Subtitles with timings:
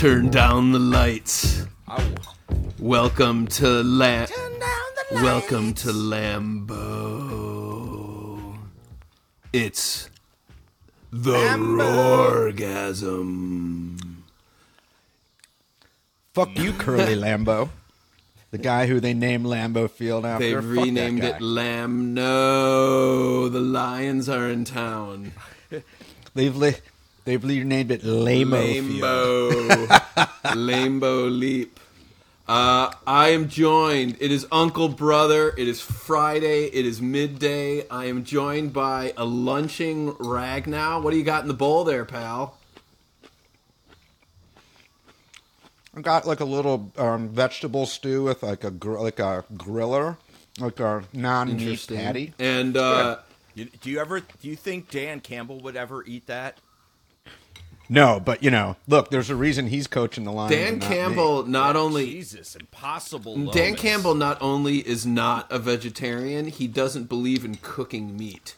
[0.00, 1.66] Turn down the lights.
[2.78, 4.24] Welcome to La-
[5.12, 6.70] Welcome to Lambeau.
[9.52, 10.08] It's
[11.12, 11.36] the
[12.32, 14.24] orgasm.
[16.32, 17.68] Fuck you, Curly Lambeau.
[18.52, 20.46] The guy who they named Lambeau Field after.
[20.46, 22.14] They've renamed it Lamb.
[22.14, 25.32] No, the Lions are in town.
[26.34, 26.76] They've li-
[27.24, 29.00] they've renamed it Lamo Field.
[29.02, 29.86] Lambeau.
[30.54, 31.78] Lambeau Leap.
[32.48, 34.16] Uh, I am joined.
[34.20, 35.54] It is Uncle Brother.
[35.56, 36.64] It is Friday.
[36.64, 37.86] It is midday.
[37.88, 40.98] I am joined by a lunching rag now.
[41.00, 42.56] What do you got in the bowl there, pal?
[45.96, 50.16] I got like a little um, vegetable stew with like a gr- like a griller,
[50.58, 51.96] like a non-meat Interesting.
[51.98, 52.34] patty.
[52.38, 53.18] And uh,
[53.54, 54.20] You, do you ever?
[54.20, 56.58] Do you think Dan Campbell would ever eat that?
[57.92, 60.48] No, but you know, look, there's a reason he's coaching the line.
[60.48, 63.50] Dan Campbell not oh, only Jesus, impossible.
[63.50, 68.54] Dan Campbell not only is not a vegetarian, he doesn't believe in cooking meat.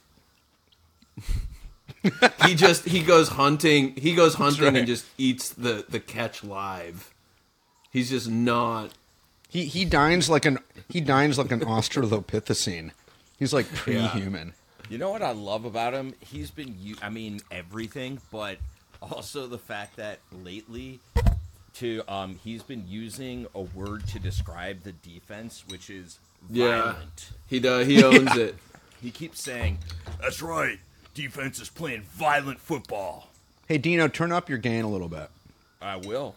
[2.45, 3.97] he just he goes hunting.
[3.97, 4.77] He goes hunting right.
[4.77, 7.15] and just eats the the catch live.
[7.91, 8.91] He's just not.
[9.49, 10.59] He he dines like an
[10.91, 12.91] he dines like an Australopithecine.
[13.39, 14.53] He's like pre-human.
[14.91, 16.13] You know what I love about him?
[16.21, 18.59] He's been I mean, everything, but
[19.11, 21.01] also the fact that lately,
[21.75, 26.19] to um, he's been using a word to describe the defense, which is
[26.51, 26.83] Yeah.
[26.93, 27.31] violent.
[27.49, 27.87] He does.
[27.87, 28.57] He owns it.
[29.01, 29.79] He keeps saying,
[30.21, 30.79] "That's right.
[31.15, 33.29] Defense is playing violent football."
[33.69, 35.31] Hey Deano, turn up your gain a little bit.
[35.81, 36.37] I will.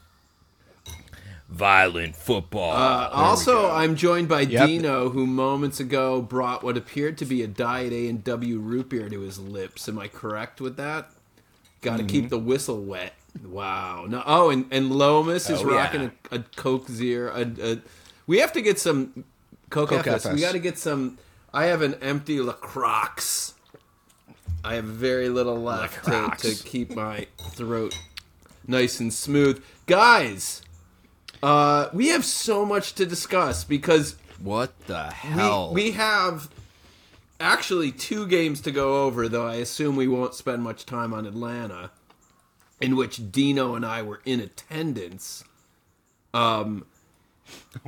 [1.49, 2.71] Violent football.
[2.73, 4.67] Uh, also, I'm joined by Yep.
[4.69, 8.89] Deano, who moments ago brought what appeared to be a Diet A and W root
[8.89, 9.87] beer to his lips.
[9.87, 11.11] Am I correct with that?
[11.85, 12.07] Got to Mm-hmm.
[12.07, 13.13] keep the whistle wet.
[13.45, 14.05] Wow.
[14.09, 14.23] No.
[14.25, 15.75] Oh, and and Lomas is Oh, yeah.
[15.77, 16.01] rocking
[16.31, 17.31] a, a Coke Zero.
[17.35, 17.81] A, a,
[18.27, 19.23] we have to get some
[19.69, 20.33] Coke, Coke FS.
[20.33, 21.17] We got to get some.
[21.53, 23.53] I have an empty Lacroix.
[24.63, 27.95] I have very little left to, to keep my throat
[28.67, 29.63] nice and smooth.
[29.85, 30.63] Guys,
[31.43, 35.71] uh, we have so much to discuss because what the we, hell?
[35.73, 36.49] we have
[37.39, 41.25] actually two games to go over, though I assume we won't spend much time on
[41.25, 41.91] Atlanta,
[42.81, 45.43] in which Deano and I were in attendance.
[46.33, 46.85] Um,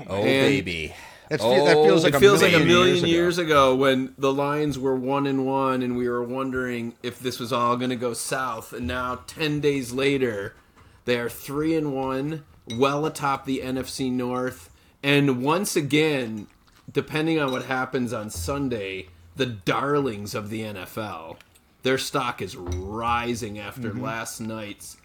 [0.07, 0.93] oh and- baby.
[1.29, 3.11] That's, that feels like it a feels like a million million years ago.
[3.11, 7.37] years ago when the Lions were one and one, and we were wondering if this
[7.37, 8.71] was all going to go south.
[8.71, 10.55] And now, ten days later,
[11.03, 14.69] they are three and one, well atop the NFC North.
[15.03, 16.47] And once again,
[16.89, 21.37] depending on what happens on Sunday, the darlings of the NFL,
[21.83, 24.01] their stock is rising after Mm-hmm.
[24.03, 24.97] last night's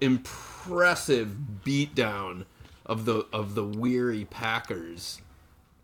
[0.00, 2.44] impressive beatdown
[2.86, 5.20] of the of the weary Packers.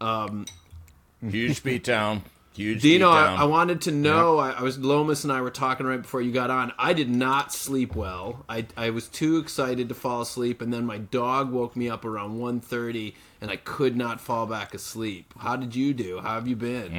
[0.00, 2.22] Huge beatdown.
[2.54, 3.00] Huge beatdown.
[3.00, 3.34] Deano, I.
[3.36, 4.38] I wanted to know.
[4.38, 6.72] I, I was Lomas and I were talking right before you got on.
[6.78, 8.44] I did not sleep well.
[8.48, 12.04] I, I was too excited to fall asleep, and then my dog woke me up
[12.04, 15.34] around 1.30, and I could not fall back asleep.
[15.38, 16.20] How did you do?
[16.20, 16.92] How have you been?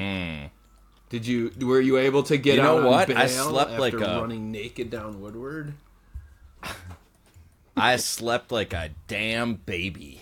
[1.10, 2.56] Did you were you able to get.
[2.56, 3.16] You know out what?
[3.16, 5.74] I slept like a- running naked down Woodward?
[7.78, 10.22] I slept like a damn baby.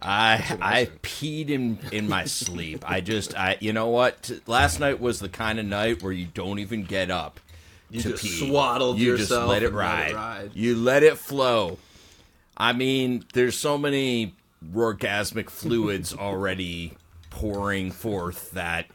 [0.00, 2.84] I I peed in in my sleep.
[2.88, 4.30] I just I you know what?
[4.46, 7.40] Last night was the kind of night where you don't even get up
[7.90, 8.46] You to just pee.
[8.48, 10.10] swaddled you yourself just let it and let ride.
[10.10, 10.50] it ride.
[10.54, 11.78] You let it flow.
[12.56, 14.34] I mean, there's so many
[14.72, 16.96] orgasmic fluids already
[17.30, 18.86] pouring forth that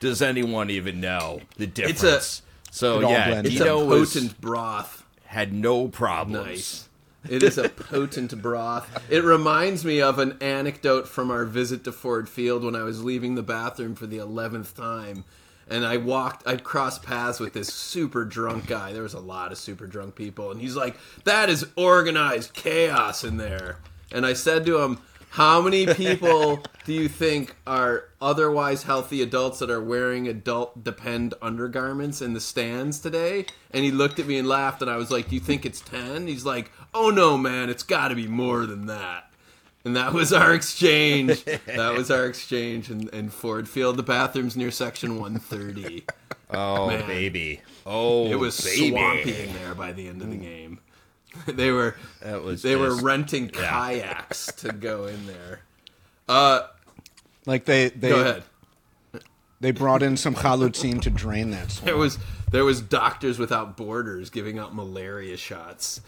[0.00, 2.42] does anyone even know the It's a- difference?
[2.70, 3.50] so It yeah, blends.
[3.50, 5.04] It's Deano a potent broth.
[5.26, 6.46] had no problems.
[6.46, 6.84] Nice.
[7.28, 8.88] It is a potent broth.
[9.10, 13.02] It reminds me of an anecdote from our visit to Ford Field when I was
[13.02, 15.24] leaving the bathroom for the eleventh time,
[15.68, 18.92] and I walked, I crossed paths with this super drunk guy.
[18.92, 23.24] There was a lot of super drunk people, and he's like, "That is organized chaos
[23.24, 23.78] in there."
[24.12, 24.98] And I said to him,
[25.30, 31.34] "How many people do you think are otherwise healthy adults that are wearing adult depend
[31.42, 35.10] undergarments in the stands today?" And he looked at me and laughed, and I was
[35.10, 36.26] like, "Do you think it's 10?
[36.26, 39.24] He's like, "Oh no, man, it's got to be more than that."
[39.84, 41.44] And that was our exchange.
[41.44, 43.96] that was our exchange in, in Ford Field.
[43.96, 46.04] The bathrooms near section 130.
[46.50, 47.06] Oh Man.
[47.06, 48.90] baby, oh It was baby.
[48.90, 50.80] swampy in there by the end of the game.
[51.46, 53.68] they were That was they were renting yeah.
[53.70, 55.60] kayaks to go in there.
[56.28, 56.62] Uh,
[57.46, 58.42] Like they they go ahead.
[59.60, 61.86] they brought in some chalutzin to drain that swamp.
[61.86, 62.18] There was
[62.50, 66.00] there was Doctors Without Borders giving out malaria shots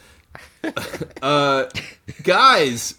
[1.23, 1.65] uh,
[2.23, 2.95] guys,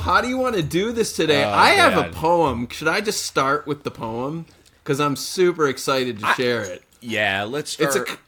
[0.00, 1.44] how do you want to do this today?
[1.44, 2.68] Oh, I have a poem.
[2.68, 4.46] Should I just start with the poem?
[4.82, 6.82] Because I'm super excited to share it.
[7.00, 7.96] Yeah, let's start.
[7.96, 8.18] It's a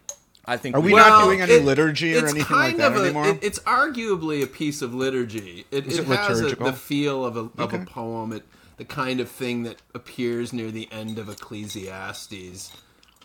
[0.47, 2.81] I think Are we we not doing any it- liturgy or it's anything like kind
[2.81, 3.29] that of a- anymore?
[3.29, 5.67] it- it's arguably a piece of liturgy.
[5.71, 8.33] It, Is it, it has a, the feel of a of a poem.
[8.33, 8.45] It,
[8.79, 12.73] the kind of thing that appears near the end of Ecclesiastes.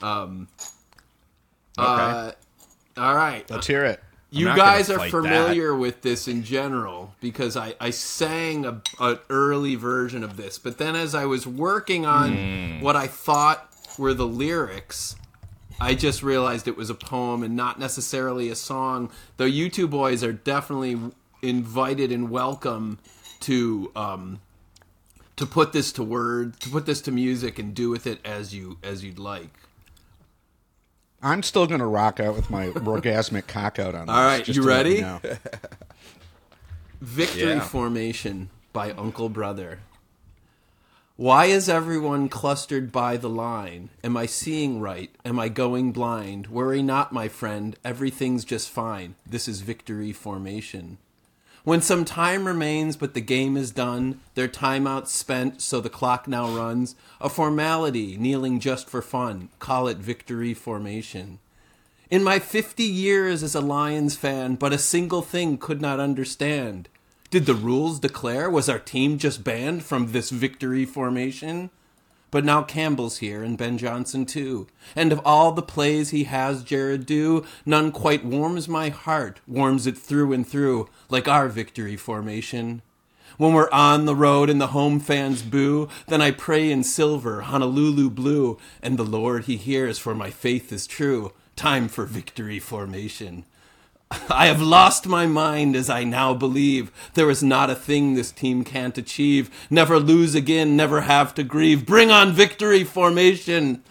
[0.01, 0.49] Um,
[1.77, 2.31] uh,
[2.97, 3.49] all right.
[3.49, 4.01] Let's hear it.
[4.31, 8.65] You not gonna guys are fight familiar with this in general because I, I sang
[8.65, 12.81] a, an early version of this, but then as I was working on Hmm.
[12.81, 15.15] what I thought were the lyrics,
[15.79, 19.11] I just realized it was a poem and not necessarily a song.
[19.37, 20.97] Though you two boys are definitely
[21.41, 22.99] invited and welcome
[23.41, 24.39] to um,
[25.35, 28.53] to put this to word, to put this to music, and do with it as
[28.55, 29.49] you as you'd like.
[31.21, 34.07] I'm still gonna rock out with my orgasmic cock out on.
[34.07, 35.01] This, All right, you to let ready?
[35.01, 35.19] know.
[37.01, 37.59] Victory Yeah.
[37.59, 39.79] Formation by Uncle Brother.
[41.17, 43.87] Why is everyone clustered by the line?
[44.03, 45.15] Am I seeing right?
[45.23, 46.47] Am I going blind?
[46.47, 47.77] Worry not, my friend.
[47.85, 49.15] Everything's just fine.
[49.25, 50.97] This is Victory Formation.
[51.63, 56.27] When some time remains but the game is done, their timeout spent so the clock
[56.27, 61.39] now runs, a formality, kneeling just for fun, call it Victory Formation.
[62.09, 66.89] In my 50 years as a Lions fan, but a single thing could not understand.
[67.31, 68.49] Did the rules declare?
[68.49, 71.69] Was our team just banned from this victory formation?
[72.31, 74.67] But now Campbell's here and Ben Johnson too.
[74.95, 79.87] And of all the plays he has Jared do, none quite warms my heart, warms
[79.87, 82.81] it through and through, like our victory formation.
[83.37, 87.41] When we're on the road and the home fans boo, then I pray in silver,
[87.41, 91.33] Honolulu blue, and the Lord he hears, for my faith is true.
[91.55, 93.45] Time for victory formation.
[94.29, 98.31] I have lost my mind as I now believe there is not a thing this
[98.31, 99.49] team can't achieve.
[99.69, 101.85] Never lose again, never have to grieve.
[101.85, 103.83] Bring on victory formation.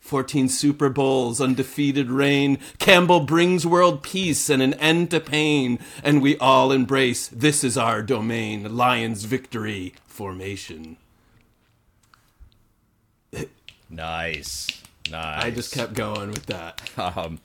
[0.00, 2.58] 14 Super Bowls, undefeated reign.
[2.78, 5.78] Campbell brings world peace and an end to pain.
[6.02, 8.76] And we all embrace this is our domain.
[8.76, 10.96] Lions victory formation.
[13.88, 14.66] nice,
[15.08, 15.44] nice.
[15.44, 16.80] I just kept going with that.
[16.98, 17.38] Um,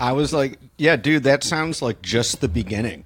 [0.00, 3.04] I was like, yeah, dude, that sounds like just the beginning.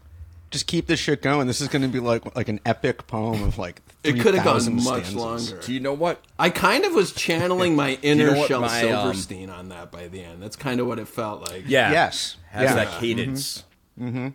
[0.51, 1.47] Just keep this shit going.
[1.47, 3.81] This is going to be like like an epic poem of like.
[4.03, 5.15] It could have gone 3,000 much stanzas.
[5.15, 5.61] longer.
[5.67, 6.25] do you know what?
[6.39, 10.09] I kind of was channeling my inner know Shel my, um, Silverstein on that by
[10.09, 10.43] the end.
[10.43, 11.65] That's kind of what it felt like.
[11.67, 11.93] Yeah.
[11.93, 12.39] Yes.
[12.49, 12.75] Has Yeah.
[12.77, 13.65] that cadence.
[14.01, 14.29] Mm-hmm.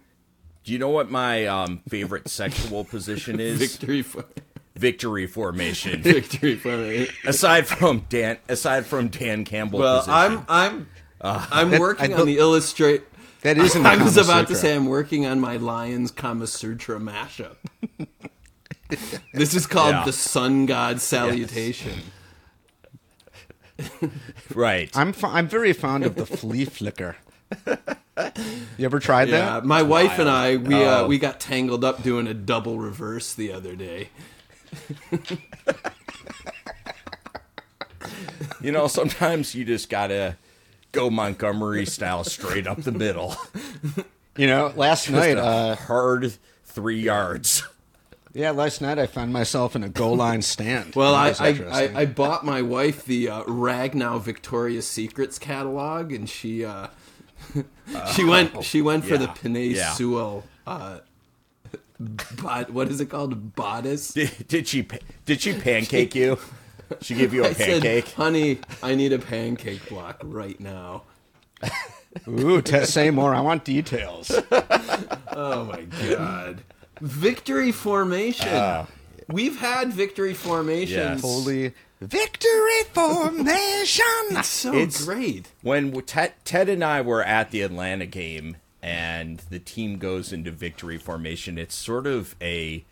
[0.63, 3.57] Do you know what my um, favorite sexual position is?
[3.57, 4.25] Victory for
[4.75, 6.01] Victory formation.
[6.04, 9.80] victory for aside from Dan, aside from Dan Campbell.
[9.80, 10.13] Well, position.
[10.13, 10.88] I'm I'm
[11.51, 13.04] I'm That- working I on the illustrate.
[13.42, 16.12] That is in the I was Kama about to say I'm working on my Lions
[16.12, 17.56] Kama Sutra mashup.
[19.33, 20.06] this is called Yeah.
[20.06, 22.00] the Sun God Salutation.
[24.56, 24.89] right.
[24.95, 27.18] I'm f- I'm very fond of the flea flicker.
[28.77, 29.66] You ever tried Yeah, that?
[29.66, 31.07] my wife and I we uh, Oh.
[31.07, 34.10] we got tangled up doing a double reverse the other day.
[38.62, 40.38] You know, sometimes you just gotta
[40.95, 43.35] go Montgomery style straight up the middle.
[44.37, 46.33] You know, last night, uh, Hard
[46.65, 47.63] three yards.
[48.33, 50.93] yeah, last night I found myself in a goal line stand.
[50.93, 51.91] Well, I I, I.
[52.01, 56.87] I bought my wife the uh, Ragnow Victoria's Secrets catalog, and she uh,
[58.13, 59.93] she went she went for the yeah, Penei yeah.
[59.93, 60.43] Sewell.
[60.67, 60.99] Uh,
[62.41, 63.55] bod, what is it called?
[63.55, 64.09] Bodice.
[64.13, 64.85] Did, did she
[65.25, 66.37] did she pancake you?
[67.01, 68.10] She gave you a I said, pancake.
[68.13, 71.04] honey, I need a pancake block right now.
[72.27, 73.34] Ooh, t- say more.
[73.36, 74.32] I want details.
[75.38, 76.62] Oh my god.
[77.01, 78.48] Victory formation.
[78.48, 78.86] Uh,
[79.27, 80.92] We've had victory formations.
[80.92, 81.22] Yes.
[81.22, 84.06] Holy victory formation.
[84.32, 85.48] It's so It's- great.
[85.62, 90.51] when Ted, Ted and I were at the Atlanta game and the team goes into
[90.51, 92.86] victory formation, it's sort of a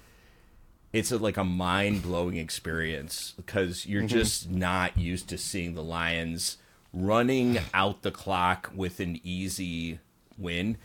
[0.94, 6.58] it's a, like a mind-blowing experience because you're just not used to seeing the Lions
[6.94, 10.00] running out the clock with an easy
[10.38, 10.78] win.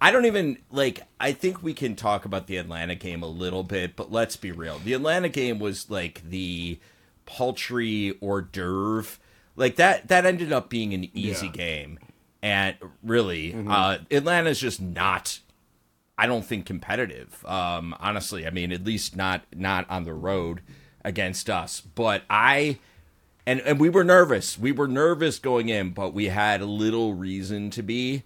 [0.00, 3.62] I don't even like I think we can talk about the Atlanta game a little
[3.64, 4.78] bit, but let's be real.
[4.78, 6.78] The Atlanta game was like the
[7.24, 9.18] paltry hors d'oeuvre.
[9.56, 11.52] Like that that ended up being an easy Yeah.
[11.52, 11.98] game.
[12.42, 15.40] And really, uh Atlanta's just not
[16.18, 17.44] I don't think competitive.
[17.46, 20.60] Um, honestly, I mean, at least not not on the road
[21.04, 21.80] against us.
[21.80, 22.78] But I
[23.46, 24.58] and and we were nervous.
[24.58, 28.22] We were nervous going in, but we had little reason to be.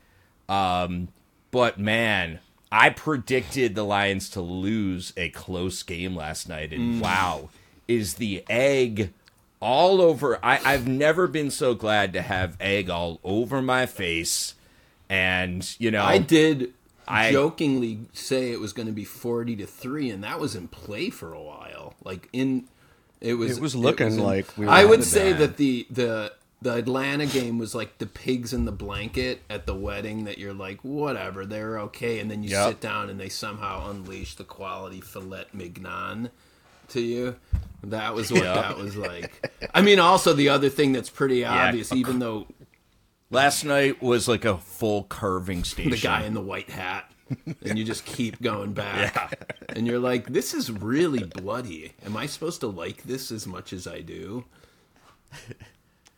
[0.49, 1.09] Um,
[1.51, 2.39] But man,
[2.71, 7.49] I predicted the Lions to lose a close game last night, and wow,
[7.89, 9.13] is the egg
[9.61, 10.39] all over?
[10.45, 14.55] I, I've never been so glad to have egg all over my face,
[15.09, 16.73] and you know, I did
[17.11, 20.69] I- jokingly say it was going to be forty to three, and that was in
[20.69, 21.95] play for a while.
[22.05, 22.65] Like in,
[23.21, 23.57] it was.
[23.59, 25.47] It was looking in- like we were I would say there.
[25.47, 29.75] that the the the Atlanta game was like the pigs in the blanket at the
[29.75, 30.25] wedding.
[30.25, 32.69] That you're like, whatever, they're okay, and then you Yep.
[32.69, 36.31] sit down and they somehow unleash the quality filet mignon
[36.89, 37.37] to you.
[37.83, 38.55] That was what Yep.
[38.57, 39.51] that was like.
[39.75, 41.69] I mean, also the other thing that's pretty Yeah.
[41.69, 42.47] obvious, even though
[43.31, 45.91] last night was like a full carving station.
[45.93, 47.11] the guy in the white hat
[47.65, 49.75] and you just keep going back Yeah.
[49.77, 53.73] and you're like this is really bloody am i supposed to like this as much
[53.73, 54.45] as i do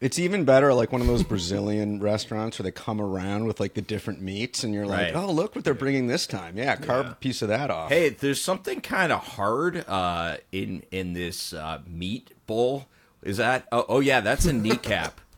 [0.01, 3.75] It's even better, like one of those Brazilian restaurants where they come around with like
[3.75, 5.15] the different meats, and you're like, Right.
[5.15, 6.59] "Oh, look what they're bringing this time!
[6.59, 10.83] Yeah, carve a piece of that off." Hey, there's something kind of hard uh, in
[10.91, 12.87] in this uh, meat bowl.
[13.23, 13.69] Is that?
[13.71, 15.21] Oh, oh yeah, that's a kneecap.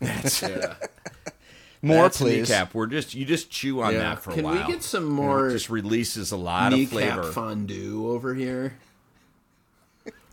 [0.00, 0.74] That's yeah
[1.82, 2.48] more, that's a please.
[2.48, 2.74] kneecap.
[2.74, 4.54] We're just you just chew on yeah that for a while.
[4.56, 7.24] can we get some You know, more just releases a lot of flavor.
[7.32, 8.74] fondue over here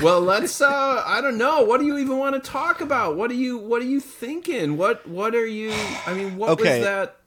[0.01, 3.29] well let's uh i don't know what do you even want to talk about what
[3.31, 5.71] are you what are you thinking what what are you
[6.07, 6.79] i mean what Okay.
[6.79, 7.17] was that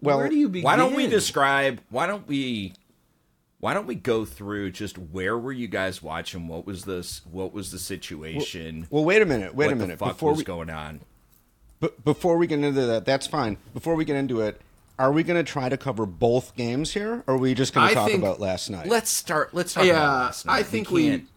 [0.00, 1.80] Well, where do you begin Why don't we describe?
[1.90, 2.72] Why don't we?
[3.60, 6.48] Why don't we go through just where were you guys watching?
[6.48, 7.20] What was this?
[7.30, 8.86] What was the situation?
[8.90, 9.54] Well, wait a minute.
[9.54, 9.98] Wait what a minute.
[9.98, 11.00] the fuck Before was we going on?
[11.80, 13.56] B- before we get into that, that's fine.
[13.74, 14.60] Before we get into it,
[14.98, 17.88] are we going to try to cover both games here, or are we just going
[17.88, 18.86] to talk think- about last night?
[18.88, 19.52] Let's start.
[19.54, 20.52] Let's talk Yeah, about last night.
[20.54, 21.28] I think we- can't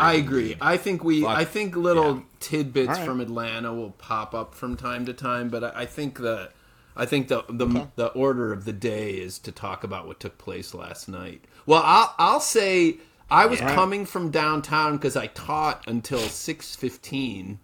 [0.00, 0.48] I agree.
[0.48, 0.58] lead.
[0.60, 1.22] I think we.
[1.22, 1.36] Fuck.
[1.36, 2.20] I think little Yeah.
[2.40, 3.04] tidbits All right.
[3.06, 6.50] from Atlanta will pop up from time to time, but I, I think the,
[6.96, 10.38] I think the the the order of the day is to talk about what took
[10.38, 11.44] place last night.
[11.66, 12.96] Well, I'll I'll say
[13.30, 13.74] I was Yeah.
[13.76, 17.60] coming from downtown because I taught until six fifteen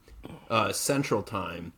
[0.48, 1.72] uh, Central Time,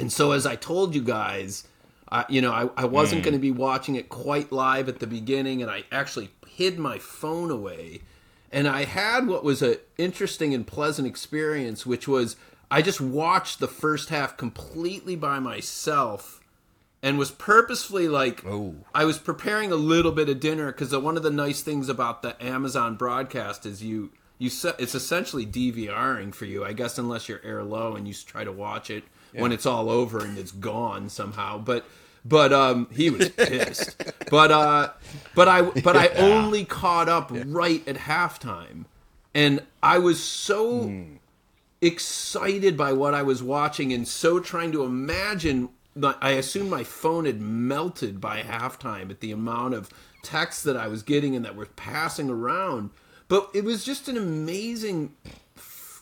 [0.00, 1.66] and so as I told you guys.
[2.12, 3.26] I, you know, I, I wasn't hmm.
[3.26, 6.98] going to be watching it quite live at the beginning, and I actually hid my
[6.98, 8.00] phone away
[8.52, 12.36] and I had what was an interesting and pleasant experience, which was
[12.70, 16.40] I just watched the first half completely by myself,
[17.02, 18.74] and was purposefully like Oh.
[18.94, 22.22] I was preparing a little bit of dinner because one of the nice things about
[22.22, 27.44] the Amazon broadcast is you you it's essentially DVRing for you, I guess, unless you're
[27.44, 31.08] air low and you try to watch it when it's all over and it's gone
[31.08, 31.84] somehow, but.
[32.22, 33.96] But um, he was pissed.
[34.30, 34.90] but uh,
[35.34, 38.84] but I but I only caught up right at halftime,
[39.34, 40.92] and I was so
[41.80, 45.70] excited by what I was watching and so trying to imagine.
[45.96, 49.88] I assumed my phone had melted by halftime at the amount of
[50.22, 52.90] texts that I was getting and that were passing around.
[53.28, 55.14] But it was just an amazing.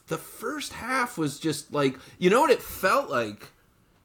[0.08, 3.48] The first half was just like you know what it felt like.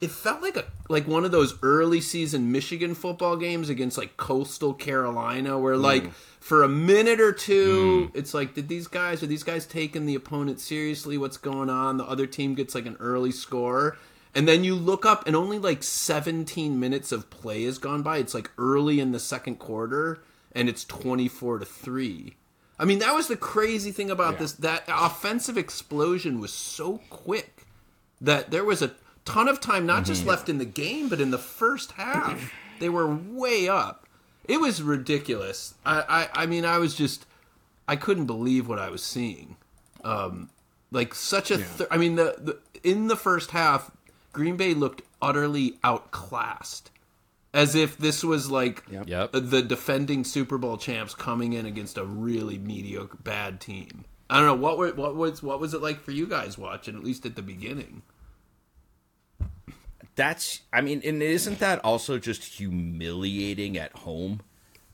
[0.02, 4.18] It felt like a like one of those early season Michigan football games against like
[4.18, 5.82] Coastal Carolina, where mm.
[5.82, 6.12] like
[6.44, 8.12] for a minute or two, mm.
[8.14, 11.18] it's like, did these guys are these guys taking the opponent seriously?
[11.18, 11.96] What's going on?
[11.96, 13.98] The other team gets like an early score,
[14.36, 18.18] and then you look up, and only like 17 minutes of play has gone by.
[18.18, 22.36] It's like early in the second quarter, and it's 24 to three.
[22.80, 24.53] I mean, that was the crazy thing about this.
[24.53, 27.65] That offensive explosion was so quick
[28.20, 28.92] that there was a
[29.25, 32.89] ton of time not just left in the game but in the first half they
[32.89, 34.08] were way up.
[34.46, 35.75] It was ridiculous.
[35.86, 37.25] I i, I mean i was just
[37.88, 39.56] i couldn't believe what i was seeing.
[40.03, 40.50] Um
[40.92, 43.92] like such a th- i mean the, the in the first half
[44.32, 46.92] green bay looked utterly outclassed
[47.54, 49.32] as if this was like Yep.
[49.34, 54.48] the defending super bowl champs coming in against a really mediocre bad team i don't
[54.48, 57.26] know what were, what was what was it like for you guys watching at least
[57.26, 58.02] at the beginning
[60.16, 60.62] That's.
[60.72, 64.42] I mean, and isn't that also just humiliating at home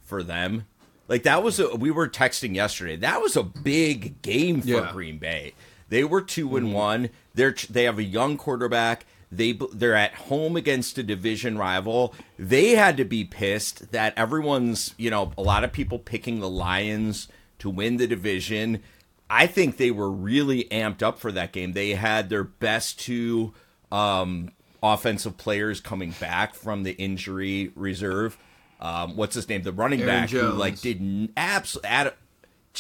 [0.02, 0.66] for them?
[1.08, 1.76] Like that was a.
[1.76, 2.96] We were texting yesterday.
[2.96, 4.92] That was a big game for Yeah.
[4.92, 5.54] Green Bay.
[5.90, 6.76] They were two and mm-hmm.
[6.76, 7.10] one.
[7.34, 9.06] They're they have a young quarterback.
[9.32, 12.16] They they're at home against a division rival.
[12.38, 16.50] They had to be pissed that everyone's you know a lot of people picking the
[16.50, 17.28] Lions
[17.60, 18.82] to win the division.
[19.30, 21.74] I think they were really amped up for that game.
[21.74, 23.54] They had their best two
[23.92, 28.38] um, offensive players coming back from the injury reserve.
[28.82, 29.62] Um, what's his name?
[29.62, 32.12] The running Aaron back who like did absolutely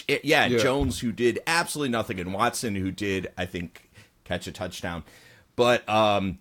[0.08, 0.58] yeah, Yeah.
[0.58, 3.89] Jones who did absolutely nothing, and Watson who did I think
[4.24, 5.03] catch a touchdown.
[5.60, 6.39] But um,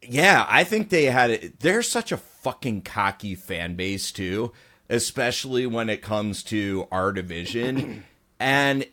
[0.00, 1.60] yeah, I think they had it.
[1.60, 4.54] They're such a fucking cocky fan base too,
[4.88, 8.04] especially when it comes to our division.
[8.40, 8.86] and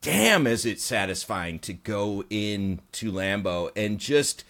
[0.00, 4.44] damn, is it satisfying to go into Lambeau and just.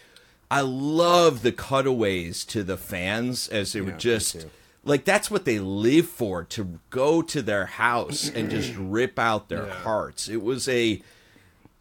[0.52, 4.46] I love the cutaways to the fans as they were just
[4.84, 9.48] like that's what they live for to go to their house and just rip out
[9.48, 10.28] their hearts.
[10.28, 11.02] It was a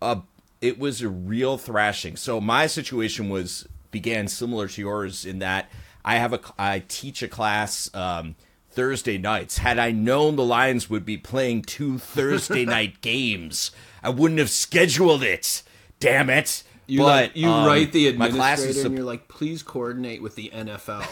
[0.02, 0.22] a
[0.62, 2.16] it was a real thrashing.
[2.16, 5.70] So my situation was began similar to yours in that
[6.04, 8.36] I have a I teach a class um,
[8.70, 9.60] Thursday nights.
[9.60, 13.72] Had I known the Lions would be playing two Thursday night games,
[14.02, 15.64] I wouldn't have scheduled it.
[16.00, 16.64] Damn it!
[16.86, 19.64] You but like, you um, write the my class administrator is and you're like, please
[19.64, 21.08] coordinate with the NFL.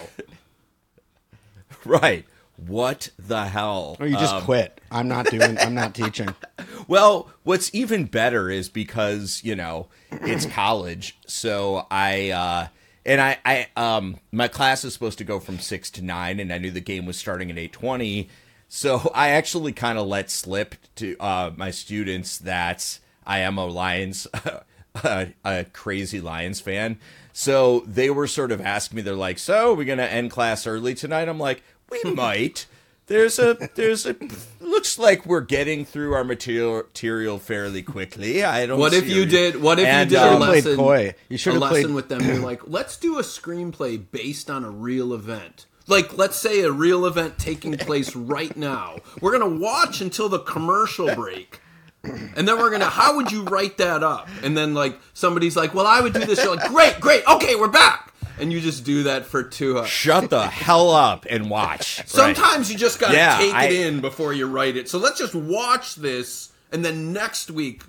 [1.86, 2.26] right.
[2.58, 3.98] What the hell?
[4.00, 4.80] Or you just quit.
[4.92, 5.58] I'm not doing.
[5.58, 6.30] I'm not teaching.
[6.88, 12.68] Well, what's even better is because you know it's college, so I uh,
[13.06, 16.54] and I, I um, my class is supposed to go from six to nine, and
[16.54, 18.30] I knew the game was starting at eight twenty,
[18.68, 23.66] so I actually kind of let slip to uh, my students that I am a
[23.66, 24.28] Lions,
[25.04, 27.00] a, a crazy Lions fan.
[27.34, 30.94] So they were sort of asking me, they're like, "So we're gonna end class early
[30.94, 32.66] tonight?" I'm like, "We might."
[33.08, 34.16] There's a there's a
[34.60, 38.44] looks like we're getting through our material material fairly quickly.
[38.44, 38.80] I don't.
[38.80, 39.62] What if you a- did?
[39.62, 40.76] What if And, you did a um, played lesson?
[40.78, 41.16] coy.
[41.30, 42.26] You should a have lesson played- with them.
[42.26, 45.68] You're like, let's do a screenplay based on a real event.
[45.88, 48.96] Like, let's say a real event taking place right now.
[49.22, 51.60] We're gonna watch until the commercial break,
[52.04, 52.86] and then we're gonna.
[52.90, 54.28] How would you write that up?
[54.42, 56.44] And then like somebody's like, well, I would do this.
[56.44, 58.14] You're like, great, great, okay, we're back.
[58.40, 59.88] And you just do that for two hours.
[59.88, 62.00] Shut the hell up and watch.
[62.00, 62.10] Right.
[62.10, 64.90] Sometimes you just gotta Yeah, take I- it in before you write it.
[64.90, 67.84] So let's just watch this, and then next week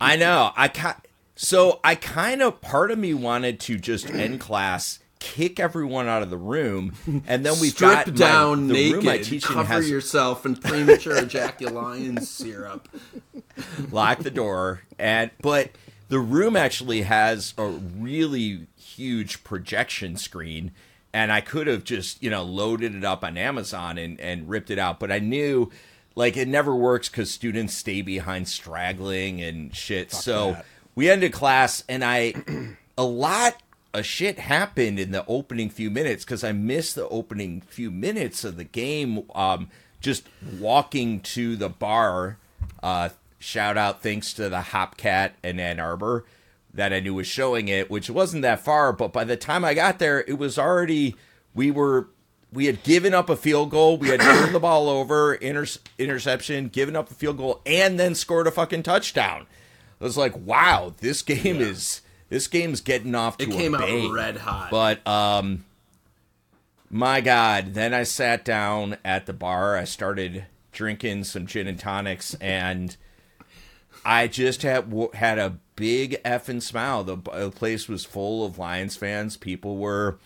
[0.00, 0.52] I know.
[0.56, 1.00] I ki-
[1.34, 6.22] so I kind of part of me wanted to just end class, kick everyone out
[6.22, 6.92] of the room,
[7.26, 10.44] and then we've strip got my- down the room I naked, teach cover has yourself
[10.46, 12.88] in premature ejaculation syrup.
[13.90, 15.70] lock the door and but
[16.08, 18.66] the room actually has a really
[18.96, 20.72] huge projection screen
[21.16, 24.70] and I could have just, you know, loaded it up on Amazon and and ripped
[24.70, 25.70] it out, but I knew
[26.14, 30.12] like it never works cuz students stay behind straggling and shit.
[30.12, 30.66] so that.
[30.94, 32.34] we ended class and I
[32.98, 33.62] a lot
[33.94, 38.44] of shit happened in the opening few minutes because I missed the opening few minutes
[38.44, 39.24] of the game.
[39.34, 39.70] Um,
[40.02, 40.28] just
[40.58, 42.36] walking to the bar,
[42.82, 46.26] uh, shout out thanks to the Hopcat in Ann Arbor
[46.76, 48.92] that I knew was showing it, which wasn't that far.
[48.92, 51.16] But by the time I got there, it was already
[51.54, 52.08] we were
[52.52, 55.66] we had given up a field goal, we had turned the ball over, inter-
[55.98, 59.46] interception, given up a field goal, and then scored a fucking touchdown.
[60.00, 63.74] I was like, wow, this game is this game's getting off to It a came
[63.74, 64.70] out red hot.
[64.70, 65.64] But um,
[66.90, 69.76] my God, then I sat down at the bar.
[69.76, 72.96] I started drinking some gin and tonics, and
[74.04, 77.04] I just had had a big effing smile.
[77.04, 79.36] The, the place was full of Lions fans.
[79.36, 80.18] People were.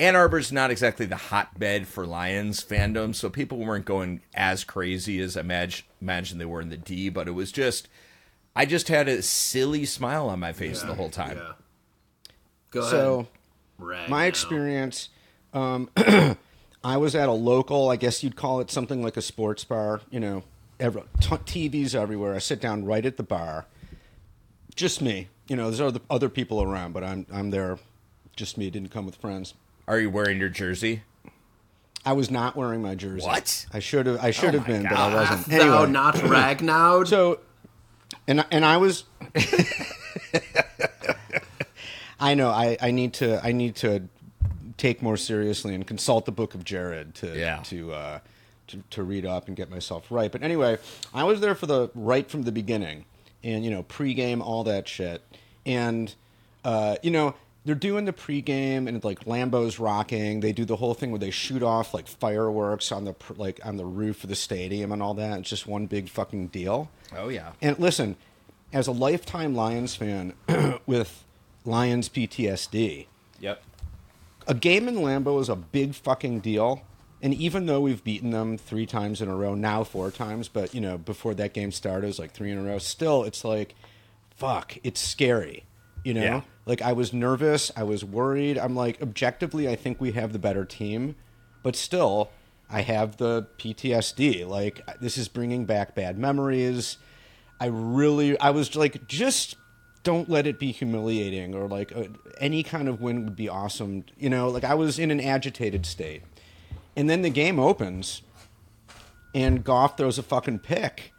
[0.00, 5.20] Ann Arbor's not exactly the hotbed for Lions fandom, so people weren't going as crazy
[5.20, 7.88] as I imagine, imagine they were in the D, but it was just.
[8.54, 11.38] I just had a silly smile on my face the whole time.
[11.38, 11.52] Yeah.
[12.70, 12.90] Go ahead.
[12.90, 13.28] So
[13.78, 14.28] Rag my now.
[14.28, 15.08] experience,
[15.54, 15.88] um,
[16.84, 17.88] I was at a local.
[17.88, 20.00] I guess you'd call it something like a sports bar.
[20.10, 20.42] You know,
[20.82, 22.34] every, t- TVs everywhere.
[22.34, 23.66] I sit down right at the bar.
[24.74, 25.28] Just me.
[25.48, 27.78] You know, there's other other people around, but I'm I'm there.
[28.36, 28.70] Just me.
[28.70, 29.54] Didn't come with friends.
[29.86, 31.02] Are you wearing your jersey?
[32.04, 33.24] I was not wearing my jersey.
[33.26, 33.66] What?
[33.72, 34.22] I should have.
[34.24, 35.46] I should Oh have my been, but I wasn't.
[35.46, 37.06] Thou Anyway, not Ragnow.
[37.06, 37.38] so,
[38.26, 39.04] and and I was.
[42.20, 42.50] I know.
[42.50, 43.44] I, I need to.
[43.44, 44.08] I need to
[44.78, 47.58] take more seriously and consult the Book of Jared to Yeah.
[47.64, 48.18] to, uh,
[48.72, 50.30] to to read up and get myself right.
[50.30, 50.78] But anyway,
[51.14, 53.04] I was there for the right from the beginning,
[53.42, 55.22] and you know, pregame, all that shit,
[55.64, 56.14] and
[56.64, 57.34] uh, you know.
[57.64, 60.40] They're doing the pregame and like Lambeau's rocking.
[60.40, 63.76] They do the whole thing where they shoot off like fireworks on the like on
[63.76, 65.38] the roof of the stadium and all that.
[65.38, 66.90] It's just one big fucking deal.
[67.16, 67.52] Oh yeah.
[67.62, 68.16] And listen,
[68.72, 70.32] as a lifetime Lions fan
[70.86, 71.22] with
[71.64, 73.06] Lions PTSD,
[73.38, 73.62] Yep.
[74.48, 76.82] a game in Lambeau is a big fucking deal.
[77.22, 80.74] And even though we've beaten them three times in a row, now four times, but
[80.74, 82.78] you know, before that game started, it was like three in a row.
[82.78, 83.74] Still, it's like,
[84.34, 85.64] fuck, it's scary.
[86.04, 86.40] You know, Yeah.
[86.66, 88.58] like I was nervous, I was worried.
[88.58, 91.14] I'm like, objectively, I think we have the better team,
[91.62, 92.30] but still,
[92.68, 94.44] I have the PTSD.
[94.48, 96.96] Like this is bringing back bad memories.
[97.60, 99.54] I really, I was like just
[100.02, 102.04] don't let it be humiliating or like uh,
[102.40, 104.04] any kind of win would be awesome.
[104.18, 106.22] You know, like I was in an agitated state.
[106.96, 108.22] And then the game opens
[109.34, 111.12] and Goff throws a fucking pick.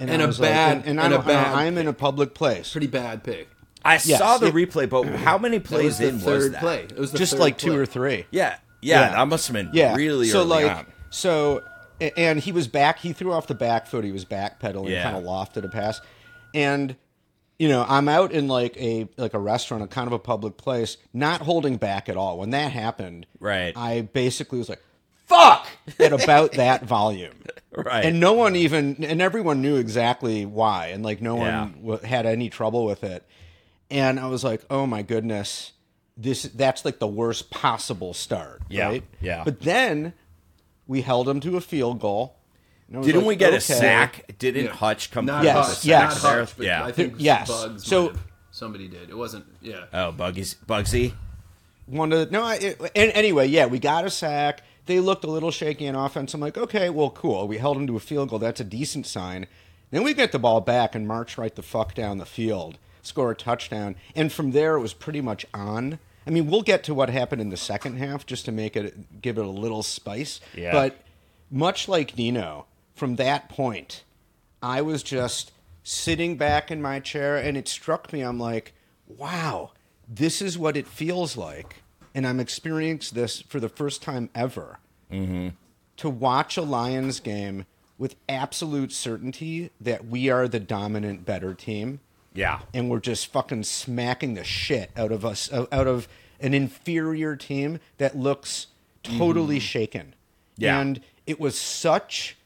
[0.00, 2.70] And a was like- bad- and, and I'm, a bad I'm in a public place.
[2.72, 3.48] Pretty bad pick.
[3.84, 5.14] I Yes, saw the it- replay, but mm-hmm.
[5.16, 6.60] how many plays was the in third was that?
[6.60, 6.82] play.
[6.84, 7.76] It was the Just third like two play.
[7.78, 8.26] or three.
[8.30, 9.08] Yeah, yeah, Yeah.
[9.10, 9.94] that must have been Yeah.
[9.94, 10.86] really so early like on.
[11.10, 11.62] so
[12.16, 15.02] and he was back he threw off the back foot, he was backpedaling, Yeah.
[15.02, 16.00] kind of lofted a pass.
[16.54, 16.96] And
[17.58, 20.56] you know, I'm out in like a like a restaurant, a kind of a public
[20.56, 22.38] place, not holding back at all.
[22.38, 23.72] When that happened, Right.
[23.76, 24.82] I basically was like,
[25.26, 25.66] "Fuck!"
[25.98, 27.34] at about that volume,
[27.72, 28.04] Right.
[28.04, 31.60] and no one even and everyone knew exactly why, and like no Yeah.
[31.62, 33.24] one w- had any trouble with it.
[33.90, 35.72] And I was like, "Oh my goodness,
[36.16, 39.04] this that's like the worst possible start." Yeah, right?
[39.20, 39.42] yeah.
[39.44, 40.12] But then
[40.86, 42.36] we held him to a field goal.
[42.88, 44.34] And I was Didn't like, we get a sack?
[44.38, 44.70] Didn't Yeah.
[44.72, 46.22] Hutch come Not Yes, Hutch, yes.
[46.22, 46.32] not?
[46.38, 46.84] Hutch, but yeah.
[46.84, 47.48] I think Yes.
[47.48, 48.14] Bugs So-
[48.50, 49.10] somebody did.
[49.10, 49.44] It wasn't.
[49.60, 49.84] Yeah.
[49.92, 51.12] oh, Buggy's Bugsy.
[51.86, 54.62] one of the, no, I, it, and anyway, yeah, we got a sack.
[54.86, 56.32] They looked a little shaky in offense.
[56.32, 57.46] I'm like, okay, well, cool.
[57.46, 58.38] We held them to a field goal.
[58.38, 59.46] That's a decent sign.
[59.90, 63.30] Then we get the ball back and march right the fuck down the field, score
[63.30, 65.98] a touchdown, and from there it was pretty much on.
[66.26, 69.20] I mean, we'll get to what happened in the second half just to make it
[69.22, 70.40] give it a little spice.
[70.54, 70.72] Yeah.
[70.72, 70.98] But
[71.50, 72.66] much like Nino,
[72.98, 74.04] from that point,
[74.62, 78.20] I was just sitting back in my chair and it struck me.
[78.20, 78.74] I'm like,
[79.06, 79.70] wow,
[80.08, 81.76] this is what it feels like.
[82.14, 84.78] And I'm experiencing this for the first time ever.
[85.12, 85.48] Mm-hmm.
[85.98, 92.00] To watch a Lions game with absolute certainty that we are the dominant, better team
[92.34, 92.60] Yeah.
[92.72, 96.06] and we're just fucking smacking the shit out of us out of
[96.40, 98.68] an inferior team that looks
[99.02, 99.62] totally mm-hmm.
[99.62, 100.14] shaken.
[100.56, 100.80] Yeah.
[100.80, 102.36] And it was such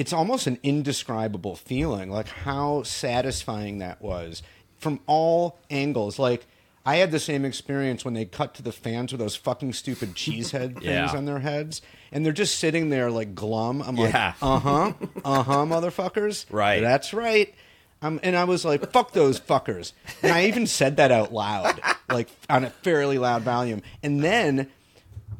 [0.00, 4.42] it's almost an indescribable feeling like how satisfying that was
[4.78, 6.46] from all angles like
[6.86, 10.14] I had the same experience when they cut to the fans with those fucking stupid
[10.14, 11.12] cheesehead things Yeah.
[11.14, 13.82] on their heads, and they're just sitting there like glum.
[13.82, 14.04] I'm Yeah.
[14.40, 16.46] like, uh huh, uh huh, motherfuckers.
[16.50, 16.80] Right.
[16.80, 17.54] That's right.
[18.00, 19.92] Um, and I was like, fuck those fuckers.
[20.22, 23.82] And I even said that out loud, like on a fairly loud volume.
[24.02, 24.70] And then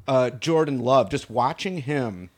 [0.07, 2.29] uh, Jordan Love, just watching him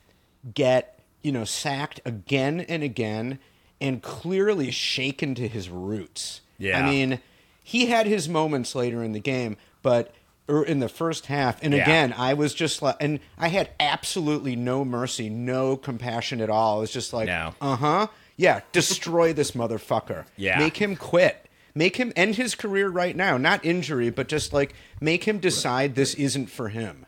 [0.54, 3.38] get, you know, sacked again and again
[3.80, 6.40] and clearly shaken to his roots.
[6.58, 6.78] Yeah.
[6.84, 7.20] I mean,
[7.62, 10.14] he had his moments later in the game, but
[10.48, 11.62] or in the first half.
[11.62, 11.82] And Yeah.
[11.82, 16.78] again, I was just like, and I had absolutely no mercy, no compassion at all.
[16.78, 17.54] I was just like, No.
[17.60, 18.06] uh huh,
[18.36, 20.24] yeah, destroy this motherfucker.
[20.36, 20.58] Yeah.
[20.58, 21.46] make him quit.
[21.74, 23.38] Make him end his career right now.
[23.38, 27.06] Not injury, but just like make him decide this isn't for him.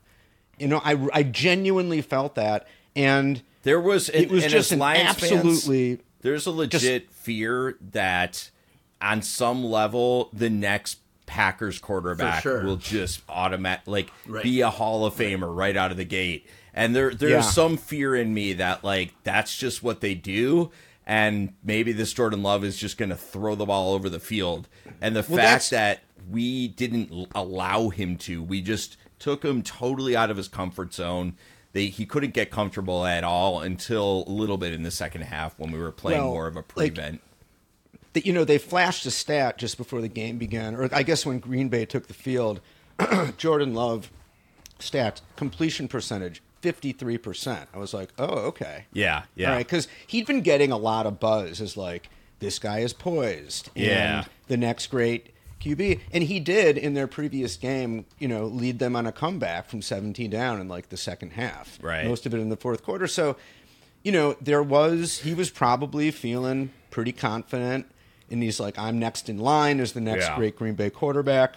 [0.59, 5.18] You know, I, I genuinely felt that, and There was it was just an Lions
[5.18, 8.50] fans, absolutely there's a legit fear that
[9.00, 12.62] on some level the next Packers quarterback sure.
[12.64, 14.42] will just automatic like Right.
[14.42, 16.46] be a Hall of Famer right out of the gate.
[16.74, 17.40] And there there's Yeah.
[17.42, 20.70] some fear in me that like that's just what they do
[21.07, 24.68] and maybe this Jordan Love is just going to throw the ball over the field.
[25.03, 26.00] And the that's- fact that
[26.31, 31.35] we didn't allow him to, we just took him totally out of his comfort zone.
[31.74, 35.58] They, he couldn't get comfortable at all until a little bit in the second half
[35.58, 37.20] when we were playing Well, more of a like, prevent.
[38.14, 41.26] that you know they flashed a stat just before the game began, or I guess
[41.26, 42.60] when Green Bay took the field.
[43.37, 44.10] Jordan Love
[44.78, 47.68] stats completion percentage fifty three percent.
[47.74, 51.06] I was like, oh okay, yeah, yeah, all right, because he'd been getting a lot
[51.06, 52.08] of buzz as like
[52.38, 54.24] this guy is poised, and Yeah.
[54.46, 55.33] the next great
[55.64, 59.68] QB, and he did in their previous game, you know, lead them on a comeback
[59.68, 62.07] from seventeen down in like the second half, Right.
[62.07, 63.37] Most of it in the fourth quarter, so.
[64.07, 67.87] You know, there was he was probably feeling pretty confident,
[68.31, 70.37] and he's like, "I'm next in line as the next Yeah.
[70.37, 71.55] great Green Bay quarterback."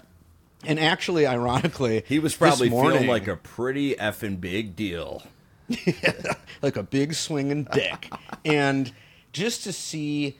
[0.65, 5.23] And actually, ironically, He was probably morning, feeling like a pretty effing big deal.
[6.61, 8.09] like a big swinging dick.
[8.45, 8.93] and
[9.33, 10.37] just to see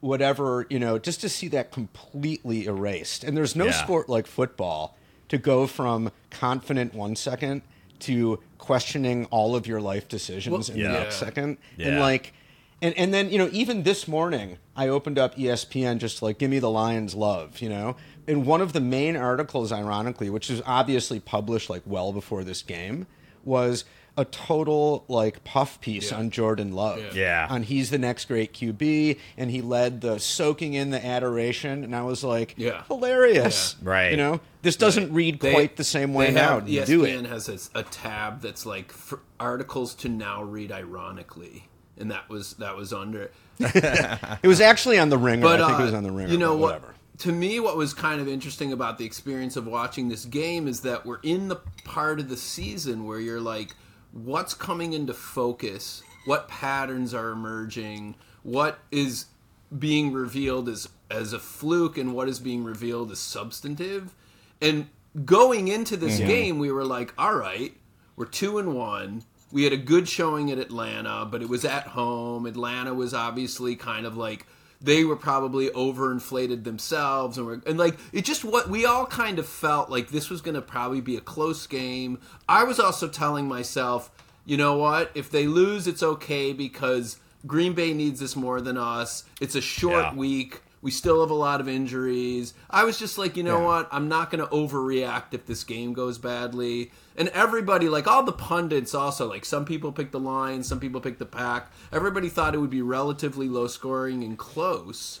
[0.00, 3.24] whatever, you know, just to see that completely erased.
[3.24, 3.72] And there's no Yeah.
[3.72, 4.96] sport like football
[5.28, 7.62] to go from confident one second
[8.00, 10.88] to questioning all of your life decisions in yeah.
[10.88, 11.58] the next second.
[11.78, 12.32] And like
[12.82, 16.38] and, and then, you know, even this morning, I opened up ESPN just to, like,
[16.38, 17.96] give me the Lions love, you know?
[18.28, 22.62] And one of the main articles, ironically, which was obviously published like well before this
[22.62, 23.06] game,
[23.44, 23.84] was
[24.16, 26.18] a total like puff piece Yeah.
[26.18, 27.14] on Jordan Love.
[27.14, 27.46] Yeah.
[27.50, 31.94] On he's the next great QB, and he led the soaking in the adoration, and
[31.94, 32.82] I was like, Yeah.
[32.88, 33.76] hilarious.
[33.82, 33.88] Yeah.
[33.90, 34.10] Right.
[34.12, 36.60] You know, this doesn't read They- quite the same way they now.
[36.60, 37.26] have- You ESPN do it.
[37.26, 41.68] has a, a tab that's like for articles to now read ironically.
[41.98, 43.30] and that was that was under.
[43.58, 45.42] It was actually on the ringer.
[45.42, 46.30] But I think uh, it was on the ringer.
[46.30, 46.82] You know but what?
[47.20, 50.80] To me, what was kind of interesting about the experience of watching this game is
[50.80, 53.74] that we're in the part of the season where you're like,
[54.24, 56.02] what's coming into focus?
[56.24, 58.14] What patterns are emerging?
[58.42, 59.26] What is
[59.76, 64.14] being revealed as as a fluke, and what is being revealed as substantive?
[64.60, 64.88] And
[65.24, 67.76] going into this game, we were like, all right,
[68.16, 69.22] we're two and one.
[69.52, 72.46] We had a good showing at Atlanta, but it was at home.
[72.46, 74.46] Atlanta was obviously kind of like
[74.86, 79.38] they were probably overinflated themselves, and we're, and like it just what we all kind
[79.38, 82.18] of felt like this was going to probably be a close game.
[82.48, 84.10] I was also telling myself,
[84.46, 85.10] you know what?
[85.14, 89.24] If they lose, it's okay because Green Bay needs this more than us.
[89.40, 90.14] It's a short Yeah.
[90.14, 90.62] week.
[90.82, 92.54] We still have a lot of injuries.
[92.70, 93.66] I was just like, you know Yeah.
[93.66, 93.88] what?
[93.90, 96.92] I'm not going to overreact if this game goes badly.
[97.18, 101.00] And everybody, like all the pundits, also like some people picked the Lions, some people
[101.00, 101.72] picked the Pack.
[101.90, 105.20] Everybody thought it would be relatively low scoring and close.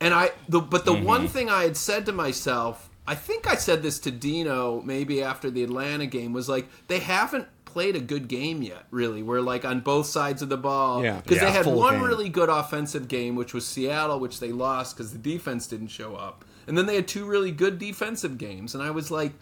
[0.00, 1.26] And I, the, but the one mm-hmm.
[1.28, 5.50] thing I had said to myself, I think I said this to Deano maybe after
[5.50, 9.22] the Atlanta game, was like they haven't played a good game yet, really.
[9.22, 11.20] Where like on both sides of the ball, Yeah.
[11.20, 11.46] because Yeah.
[11.46, 12.02] they had one game.
[12.02, 16.16] really good offensive game, which was Seattle, which they lost because the defense didn't show
[16.16, 19.32] up, and then they had two really good defensive games, and I was like.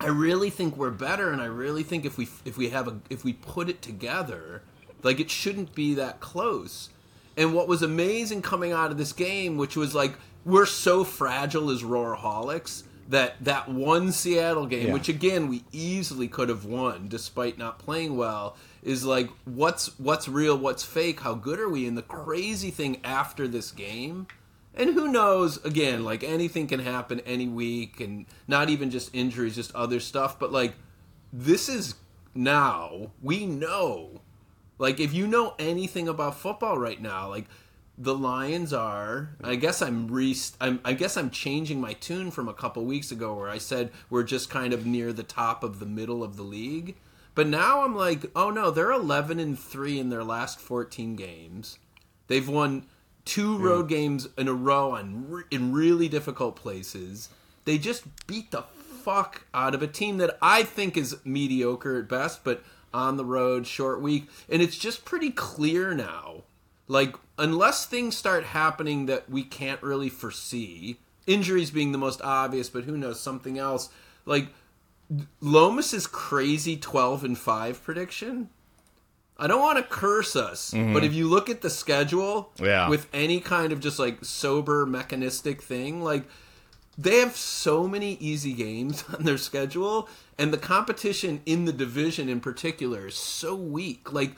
[0.00, 2.98] I really think we're better, and I really think if we if we have a
[3.08, 4.62] if we put it together,
[5.02, 6.90] like it shouldn't be that close.
[7.36, 11.70] And what was amazing coming out of this game, which was like we're so fragile
[11.70, 14.92] as Roarholics that that one Seattle game, Yeah.
[14.92, 20.28] which again we easily could have won despite not playing well, is like what's what's
[20.28, 21.86] real, what's fake, how good are we?
[21.86, 24.26] And the crazy thing after this game
[24.76, 29.54] and who knows again like anything can happen any week and not even just injuries
[29.54, 30.74] just other stuff but like
[31.32, 31.94] this is
[32.36, 34.20] now we know.
[34.78, 37.46] Like if you know anything about football right now like
[37.98, 42.46] the lions are i guess i'm re I'm, i guess i'm changing my tune from
[42.46, 45.78] a couple weeks ago where i said we're just kind of near the top of
[45.78, 46.96] the middle of the league.
[47.34, 51.78] But now i'm like oh no they're 11 and 3 in their last 14 games.
[52.26, 52.84] They've won
[53.26, 57.28] two road games in a row on re- in really difficult places.
[57.66, 62.08] They just beat the fuck out of a team that I think is mediocre at
[62.08, 62.62] best, but
[62.94, 66.44] on the road, short week, and it's just pretty clear now.
[66.88, 72.70] Like unless things start happening that we can't really foresee, injuries being the most obvious,
[72.70, 73.90] but who knows something else.
[74.24, 74.48] Like
[75.40, 78.50] Lomas's crazy 12 and 5 prediction
[79.38, 81.04] I don't want to curse us, but mm-hmm.
[81.04, 82.88] if you look at the schedule Yeah.
[82.88, 86.24] with any kind of just like sober mechanistic thing, like
[86.98, 92.28] they have so many easy games on their schedule, and the competition in the division
[92.28, 94.12] in particular is so weak.
[94.12, 94.32] Like,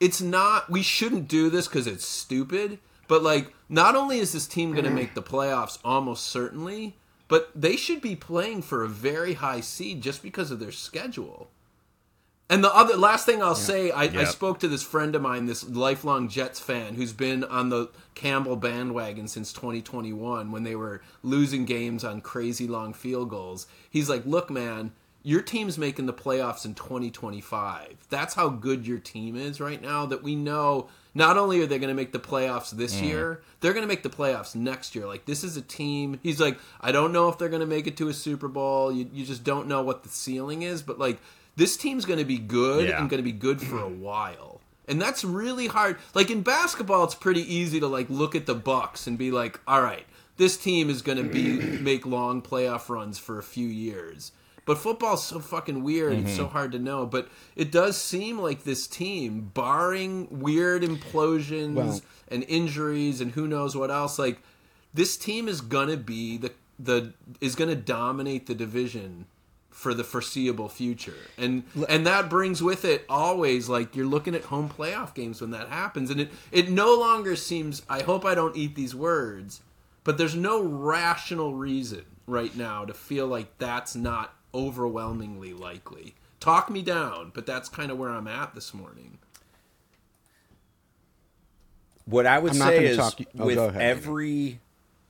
[0.00, 4.46] it's not, we shouldn't do this because it's stupid, but like, not only is this
[4.46, 4.96] team going to mm-hmm.
[4.96, 6.96] make the playoffs almost certainly,
[7.28, 11.48] but they should be playing for a very high seed just because of their schedule.
[12.52, 15.46] And the other last thing I'll say, I, I spoke to this friend of mine,
[15.46, 21.00] this lifelong Jets fan, who's been on the Campbell bandwagon since 2021 when they were
[21.22, 23.66] losing games on crazy long field goals.
[23.88, 27.96] He's like, "Look, man, your team's making the playoffs in 2025.
[28.10, 30.04] That's how good your team is right now.
[30.04, 33.04] That we know not only are they going to make the playoffs this mm-hmm.
[33.06, 35.06] year, they're going to make the playoffs next year.
[35.06, 36.20] Like this is a team.
[36.22, 38.92] He's like, I don't know if they're going to make it to a Super Bowl.
[38.92, 41.18] You you just don't know what the ceiling is, but like."
[41.56, 43.00] This team's going to be good Yeah.
[43.00, 44.60] and going to be good for a while.
[44.88, 45.96] And that's really hard.
[46.14, 49.60] Like in basketball, it's pretty easy to like look at the Bucks and be like,
[49.66, 50.04] "All right,
[50.36, 54.32] this team is going to be make long playoff runs for a few years."
[54.64, 56.52] But football's so fucking weird; it's so mm-hmm.
[56.52, 57.06] hard to know.
[57.06, 63.46] But it does seem like this team, barring weird implosions Well- and injuries and who
[63.46, 64.40] knows what else, like
[64.94, 69.26] this team is gonna be the the is gonna dominate the division
[69.72, 71.16] for the foreseeable future.
[71.36, 75.50] And and that brings with it always like you're looking at home playoff games when
[75.50, 79.60] that happens and it it no longer seems I hope I don't eat these words,
[80.04, 86.14] but there's no rational reason right now to feel like that's not overwhelmingly likely.
[86.38, 89.18] Talk me down, but that's kind of where I'm at this morning.
[92.04, 93.80] What I would I'm not say gonna is talk- oh, with ahead.
[93.80, 94.60] every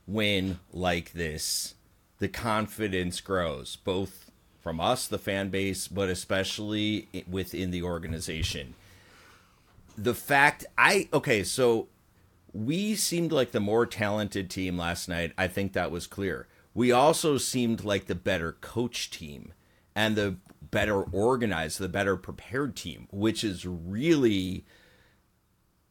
[0.07, 1.73] win like this,
[2.19, 4.22] the confidence grows, both
[4.63, 8.73] from us, the fan base, but especially within the organization.
[9.97, 11.89] The fact I okay, so
[12.53, 15.33] we seemed like the more talented team last night.
[15.37, 16.47] I think that was clear.
[16.73, 19.53] We also seemed like the better coach team
[19.95, 20.37] and the
[20.71, 24.65] better organized, the better prepared team, which is really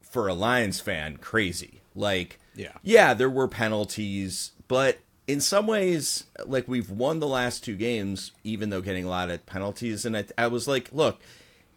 [0.01, 1.81] for a Lions fan crazy.
[1.95, 2.73] Like, Yeah.
[2.81, 8.31] yeah, there were penalties, but in some ways, like we've won the last two games,
[8.43, 10.05] even though getting a lot of penalties.
[10.05, 11.19] And I, I was like, look,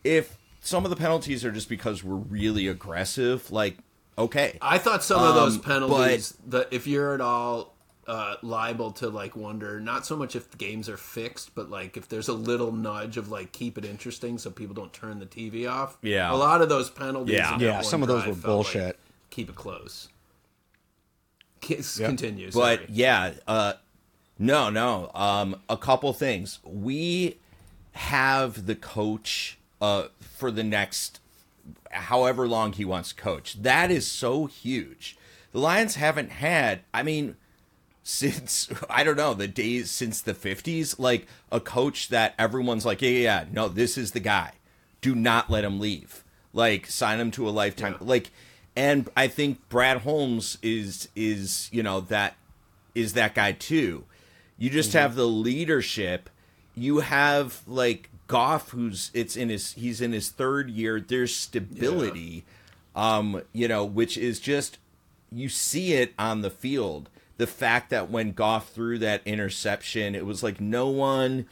[0.04, 3.76] if some of the penalties are just because we're really aggressive, like,
[4.18, 7.74] okay, I thought some of those Um, penalties that if you're at all
[8.09, 11.96] uh, liable to like wonder, not so much if the games are fixed, but like
[11.96, 15.26] if there's a little nudge of like keep it interesting so people don't turn the
[15.26, 15.98] TV off.
[16.02, 16.32] Yeah.
[16.32, 17.35] a lot of those penalties.
[17.35, 17.59] Yeah.
[17.59, 18.98] Yeah, some of those were felt like, bullshit.
[19.30, 20.09] keep it close.
[21.60, 22.08] Kiss, Yep.
[22.08, 22.46] Continue.
[22.52, 22.86] But sorry.
[22.90, 23.72] yeah, uh,
[24.38, 25.10] no, no.
[25.14, 26.58] Um, a couple things.
[26.64, 27.38] We
[27.92, 31.20] have the coach uh, for the next
[31.90, 33.62] however long he wants to coach.
[33.62, 35.16] That is so huge.
[35.52, 36.80] The Lions haven't had.
[36.92, 37.36] I mean,
[38.02, 43.00] since I don't know the days since the fifties, like a coach that everyone's like,
[43.02, 44.52] yeah, yeah, yeah, no, this is the guy.
[45.00, 46.22] Do not let him leave.
[46.52, 47.96] Like sign him to a lifetime.
[48.00, 48.30] Like,
[48.76, 52.36] and I think Brad Holmes is is you know that
[52.94, 54.04] is that guy too.
[54.58, 56.30] You just have the leadership.
[56.74, 61.00] You have like Goff, who's it's in his he's in his third year.
[61.00, 62.44] There's stability,
[62.94, 64.78] um, you know, which is just
[65.30, 67.08] you see it on the field.
[67.38, 71.46] The fact that when Goff threw that interception, it was like no one,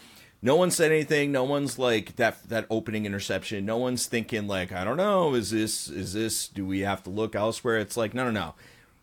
[0.44, 1.33] no one said anything.
[1.33, 3.64] No one's like that that opening interception.
[3.64, 5.35] No one's thinking like I don't know.
[5.35, 6.48] Is this is this?
[6.48, 7.78] Do we have to look elsewhere?
[7.78, 8.54] It's like no no no.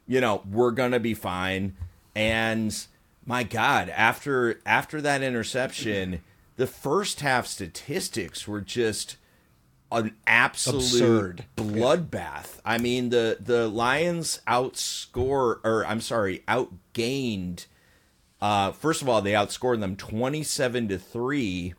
[0.07, 1.75] You know we're gonna be fine.
[2.15, 2.77] And
[3.25, 6.21] my God, after after that interception,
[6.57, 9.17] the first half statistics were just
[9.91, 11.45] an absolute Absurd.
[11.57, 12.59] bloodbath.
[12.63, 17.65] I mean, the the Lions outscore, or I'm sorry, outgained.
[18.41, 21.73] Uh, first of all, they outscored them 27 to three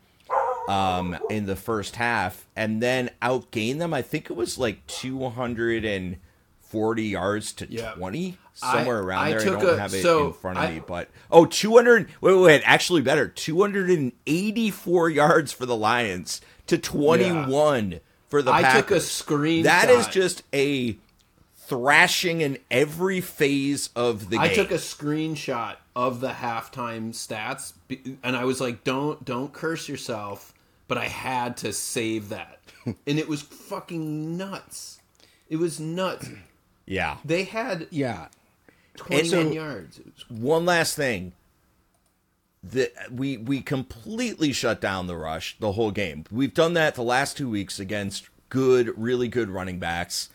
[0.68, 3.92] um, in the first half, and then outgained them.
[3.92, 7.90] I think it was like 240 yards to Yeah.
[7.92, 9.40] 20, somewhere I- around I there.
[9.40, 12.06] I don't a- have it so in front of I- me, but oh, 200.
[12.20, 13.26] Wait, wait, wait, actually better.
[13.26, 17.98] 284 yards for the Lions to 21
[18.28, 19.08] for the I took a Packers.
[19.08, 19.64] screenshot.
[19.64, 20.96] That is just a
[21.56, 24.40] thrashing in every phase of the game.
[24.40, 27.72] I took a screenshot of the halftime stats,
[28.22, 30.54] and I was like, "Don't, don't curse yourself,"
[30.88, 35.00] but I had to save that, and it was fucking nuts.
[35.48, 36.28] It was nuts.
[36.86, 37.18] yeah.
[37.24, 38.28] They had Yeah.
[38.96, 40.00] twenty-one so- yards.
[40.28, 41.32] One last thing.
[42.64, 46.24] The, we we completely shut down the rush the whole game.
[46.30, 50.28] We've done that the last two weeks against good, really good running backs.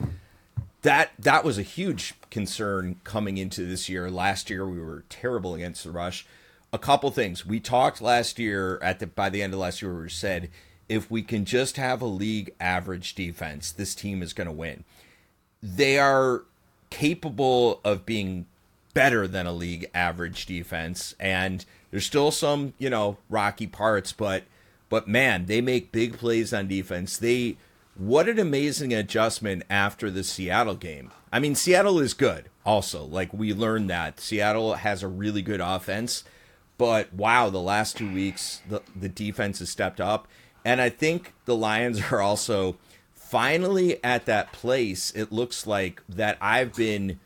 [0.84, 4.10] That that was a huge concern coming into this year.
[4.10, 6.26] Last year we were terrible against the rush.
[6.72, 10.00] A couple things we talked last year at the by the end of last year
[10.00, 10.50] we said
[10.88, 14.84] if we can just have a league average defense, this team is going to win
[15.62, 16.44] they are
[16.90, 18.46] capable of being
[18.94, 24.44] better than a league average defense and there's still some you know rocky parts but
[24.90, 27.56] but man they make big plays on defense they
[27.98, 31.12] what an amazing adjustment after the Seattle game.
[31.32, 33.04] I mean Seattle is good also.
[33.04, 34.20] Like we learned that.
[34.20, 36.24] Seattle has a really good offense
[36.78, 40.28] but wow the last two weeks the, the defense has stepped up.
[40.64, 42.78] And I think the Lions are also
[43.14, 47.20] finally at that place it looks like that I've been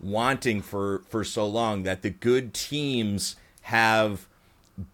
[0.00, 4.26] wanting for for so long that the good teams have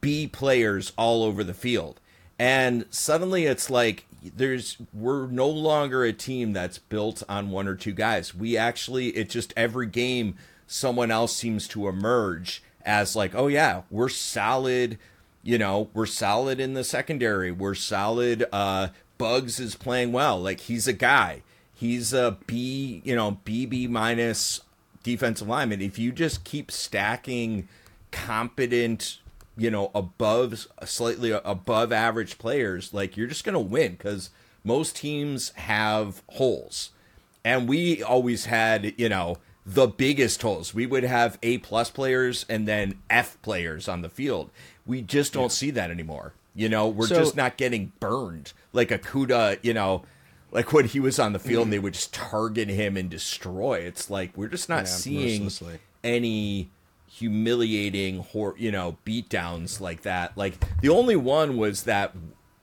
[0.01, 2.01] B players all over the field.
[2.39, 7.75] And suddenly it's like there's we're no longer a team that's built on one or
[7.75, 8.35] two guys.
[8.35, 13.83] We actually it just every game someone else seems to emerge as like, "Oh yeah,
[13.91, 14.99] we're solid
[15.43, 17.51] you know, we're solid in the secondary.
[17.51, 18.45] We're solid.
[18.53, 20.41] Uh, Buggs is playing well.
[20.41, 21.43] Like he's a guy.
[21.75, 24.61] He's a B, you know, BB minus
[25.03, 25.83] defensive lineman.
[25.83, 27.69] If you just keep stacking
[28.13, 29.19] competent,
[29.57, 34.31] you know, above slightly above average players, like you're just gonna win because
[34.65, 36.91] most teams have holes,
[37.45, 39.37] and we always had, you know,
[39.67, 40.73] the biggest holes.
[40.75, 44.51] We would have A plus players and then F players on the field.
[44.87, 46.35] We just don't see that anymore.
[46.55, 50.05] You know, we're So- just not getting burned like Okudah, you know,
[50.51, 53.79] like when he was on the field and they would just target him and destroy.
[53.79, 55.79] It's like we're just not Yeah, seeing mercilessly.
[56.05, 56.71] any
[57.13, 60.37] humiliating hor- you know, beatdowns like that.
[60.37, 62.15] Like the only one was that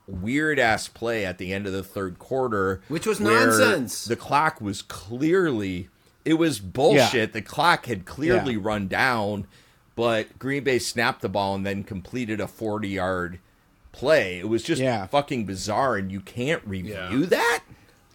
[0.07, 4.05] weird ass play at the end of the third quarter Which was nonsense.
[4.05, 5.89] The clock was clearly
[6.25, 7.33] it was bullshit.
[7.33, 8.59] The clock had clearly Yeah.
[8.61, 9.47] run down,
[9.95, 13.39] but Green Bay snapped the ball and then completed a 40 yard
[13.91, 14.39] play.
[14.39, 15.05] It was just Yeah.
[15.07, 17.25] fucking bizarre, and you can't review Yeah.
[17.27, 17.59] that.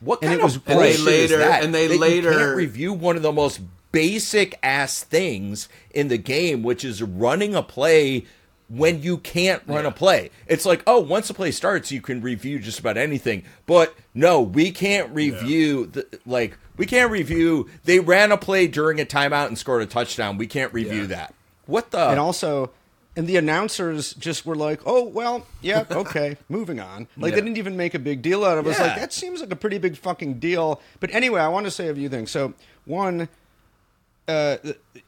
[0.01, 1.65] What And kind it was of And bullshit later- is that?
[1.65, 3.61] and they that you later- can't review one of the most
[3.95, 8.27] basic ass things in the game, which is running a play
[8.69, 10.31] when you can't run a play.
[10.49, 13.45] It's like, oh, once the play starts, you can review just about anything.
[13.67, 19.01] But no, we can't review the like we can't review they ran a play during
[19.01, 20.39] a timeout and scored a touchdown.
[20.39, 21.07] We can't review Yeah.
[21.09, 21.35] that.
[21.67, 22.73] What the and also
[23.17, 27.37] and the announcers just were like oh well yeah okay moving on like Yeah.
[27.37, 28.99] they didn't even make a big deal out of it it's like Yeah.
[28.99, 31.95] that seems like a pretty big fucking deal but anyway i want to say a
[31.95, 32.55] few things so
[32.87, 33.29] one
[34.29, 34.57] uh,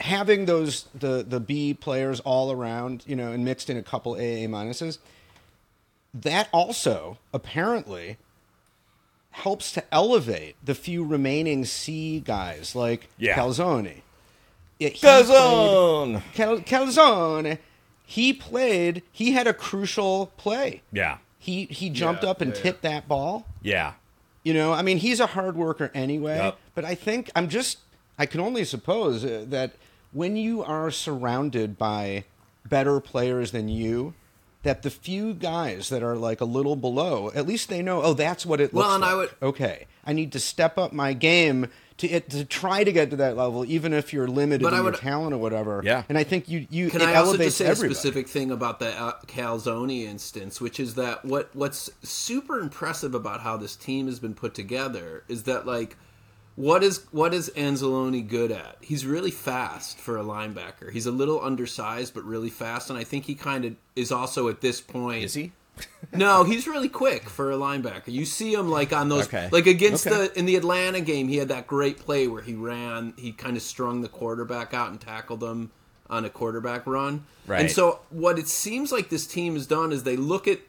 [0.00, 4.12] having those the the B players all around, you know, and mixed in a couple
[4.14, 4.98] AA minuses,
[6.14, 8.18] that also apparently
[9.30, 13.36] helps to elevate the few remaining C guys like Yeah.
[13.36, 14.00] Calzone.
[14.78, 17.58] Yeah, he played- Cal- Calzone,
[18.04, 19.02] he played.
[19.12, 20.82] He had a crucial play.
[20.92, 21.18] Yeah.
[21.38, 22.62] He he jumped Yeah, up and yeah, yeah.
[22.62, 23.46] tipped that ball.
[23.62, 23.92] Yeah.
[24.42, 26.36] You know, I mean, he's a hard worker anyway.
[26.36, 26.58] Yep.
[26.74, 27.78] But I think I'm just.
[28.18, 29.72] I can only suppose uh, that
[30.12, 32.24] when you are surrounded by
[32.68, 34.14] better players than you,
[34.62, 38.02] that the few guys that are like a little below, at least they know.
[38.02, 39.10] Oh, that's what it looks Well, and like.
[39.10, 42.92] I would- okay, I need to step up my game to it, to try to
[42.92, 45.80] get to that level, even if you're limited But in I your talent or whatever.
[45.84, 46.02] Yeah.
[46.10, 47.92] And I think you you Can it I also elevates just say everybody.
[47.92, 53.14] a specific thing about the uh, Calzone instance, which is that what what's super impressive
[53.14, 55.96] about how this team has been put together is that like
[56.56, 58.76] what is what is Anzalone good at?
[58.80, 60.90] He's really fast for a linebacker.
[60.90, 64.48] He's a little undersized but really fast, and I think he kind of is also
[64.48, 65.24] at this point.
[65.24, 65.52] Is he?
[66.14, 68.08] No, he's really quick for a linebacker.
[68.08, 69.48] You see him like on those, Okay.
[69.52, 70.28] like against Okay.
[70.28, 73.56] the in the Atlanta game, he had that great play where he ran, he kind
[73.56, 75.72] of strung the quarterback out and tackled him
[76.08, 77.26] on a quarterback run.
[77.46, 77.60] Right.
[77.62, 80.60] And so what it seems like this team has done is they look at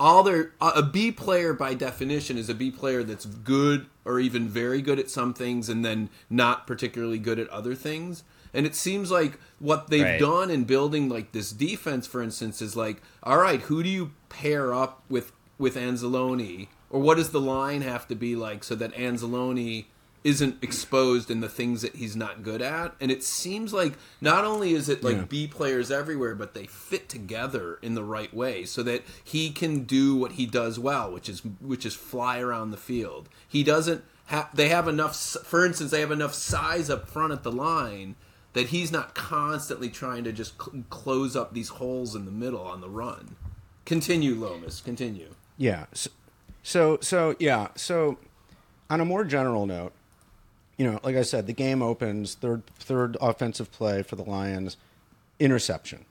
[0.00, 4.48] all their a B player by definition is a B player that's good or even
[4.48, 8.22] very good at some things and then not particularly good at other things.
[8.52, 10.20] And it seems like what they've Right.
[10.20, 14.12] done in building like this defense, for instance, is like, all right, who do you
[14.28, 18.74] pair up with with Anzalone, or what does the line have to be like so
[18.74, 19.84] that Anzalone
[20.24, 22.94] isn't exposed in the things that he's not good at?
[23.00, 25.24] And it seems like not only is it like Yeah.
[25.24, 29.84] B players everywhere, but they fit together in the right way so that he can
[29.84, 33.28] do what he does well, which is which is fly around the field.
[33.46, 34.48] He doesn't have.
[34.54, 35.14] They have enough.
[35.16, 38.16] For instance, they have enough size up front at the line
[38.54, 42.62] that he's not constantly trying to just cl- close up these holes in the middle
[42.62, 43.34] on the run.
[43.84, 44.80] Continue, Lomas.
[44.80, 45.34] Continue.
[45.58, 45.86] Yeah.
[45.92, 46.10] So,
[46.62, 47.68] so, so, yeah.
[47.74, 48.16] So,
[48.88, 49.92] on a more general note,
[50.76, 54.76] you know, like I said, the game opens third third offensive play for the Lions,
[55.38, 56.04] interception.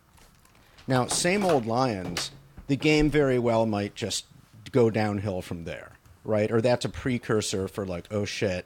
[0.88, 2.32] Now, same old Lions.
[2.68, 4.26] The game very well might just
[4.72, 5.92] go downhill from there,
[6.24, 6.52] right?
[6.52, 8.66] Or that's a precursor for like, oh shit,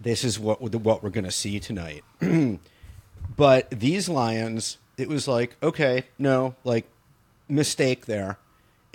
[0.00, 2.04] this is what what we're gonna see tonight.
[3.36, 6.86] but these Lions, it was like, okay, no, like
[7.48, 8.38] mistake there.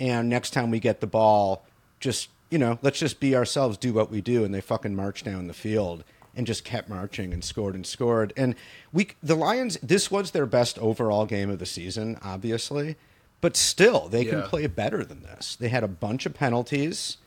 [0.00, 1.64] And next time we get the ball,
[2.00, 4.44] just, you know, let's just be ourselves, do what we do.
[4.44, 6.02] And they fucking march down the field
[6.36, 8.32] and just kept marching and scored and scored.
[8.36, 8.54] And
[8.92, 12.96] we, the Lions, this was their best overall game of the season, obviously.
[13.40, 15.54] But still, they can play better than this.
[15.54, 17.18] They had a bunch of penalties.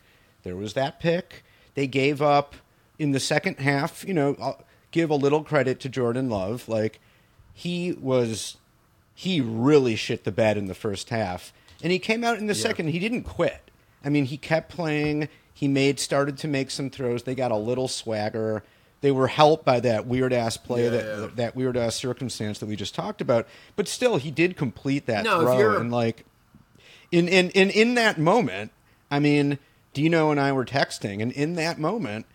[0.42, 1.44] There was that pick.
[1.76, 2.56] They gave up
[2.98, 6.68] in the second half, you know, I'll give a little credit to Jordan Love.
[6.68, 7.00] Like,
[7.54, 8.58] he was
[9.14, 11.52] he really shit the bed in the first half.
[11.82, 12.90] And he came out in the second.
[12.90, 13.72] He didn't quit.
[14.06, 15.28] I mean, he kept playing.
[15.54, 17.24] He made started to make some throws.
[17.24, 18.64] They got a little swagger.
[19.02, 21.28] They were helped by that weird ass play Yeah, that yeah.
[21.36, 23.48] that weird ass circumstance that we just talked about.
[23.76, 25.78] But still, he did complete that No, throw.
[25.80, 26.26] And like,
[27.12, 28.72] in in in in that moment,
[29.12, 29.60] I mean,
[29.94, 32.26] Deano and I were texting, and in that moment,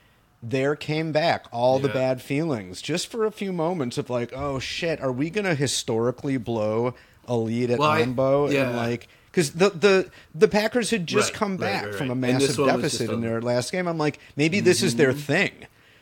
[0.43, 4.59] there came back all the bad feelings just for a few moments of like, oh
[4.59, 6.95] shit, are we gonna historically blow
[7.27, 8.71] a lead at Well, I- Lambeau and yeah.
[8.71, 9.09] like.
[9.31, 12.33] Because the, the the Packers had just Right, come back right, from a right.
[12.33, 13.89] And this massive deficit just in their last game.
[13.89, 14.99] I'm like, maybe this is Mm-hmm.
[14.99, 15.53] their thing.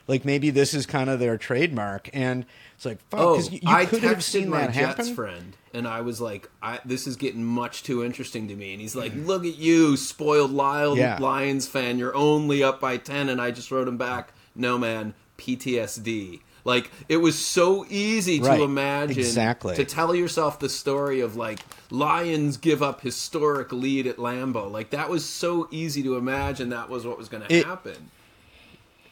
[0.06, 2.10] Like maybe this is kind of their trademark.
[2.12, 2.44] And
[2.76, 5.14] it's like, fuck, Oh, you, you I could texted have seen my that Jets happen.
[5.14, 8.80] friend, and I was like, I, "This is getting much too interesting to me." And
[8.80, 9.26] he's like, Mm.
[9.26, 11.18] "Look at you, spoiled Lion, Yeah.
[11.20, 11.98] Lions fan.
[11.98, 13.28] You're only up by ten.
[13.28, 18.58] And I just wrote him back, "No, man, PTSD." Like it was so easy Right.
[18.58, 19.76] to imagine, Exactly.
[19.76, 24.70] to tell yourself the story of like Lions give up historic lead at Lambeau.
[24.70, 28.10] Like that was so easy to imagine that was what was going to happen.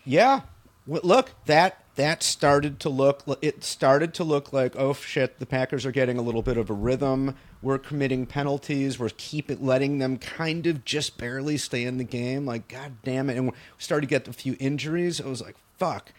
[0.04, 0.40] Yeah,
[0.88, 5.84] look that that started to look it started to look like oh shit the Packers
[5.84, 7.34] are getting a little bit of a rhythm.
[7.60, 8.98] We're committing penalties.
[8.98, 12.46] We're keep it letting them kind of just barely stay in the game.
[12.46, 13.36] Like god damn it!
[13.36, 15.20] And we started to get a few injuries.
[15.20, 16.12] It was like fuck.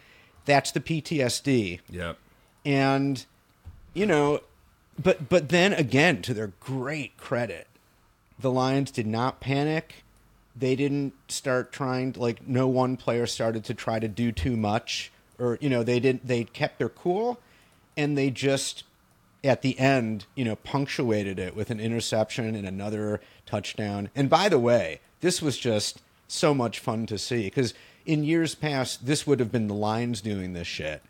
[0.46, 1.80] That's the PTSD.
[1.90, 2.18] Yep.
[2.66, 3.26] And
[3.94, 4.42] you know,
[5.02, 7.68] but but then again, to their great credit,
[8.38, 10.04] the Lions did not panic.
[10.60, 14.58] They didn't start trying to, like no one player started to try to do too
[14.58, 17.40] much or you know, they didn't they kept their cool
[17.98, 18.84] and they just
[19.44, 24.10] at the end, you know, punctuated it with an interception and another touchdown.
[24.16, 27.74] And by the way, this was just so much fun to see because
[28.06, 31.02] in years past, this would have been the Lions doing this shit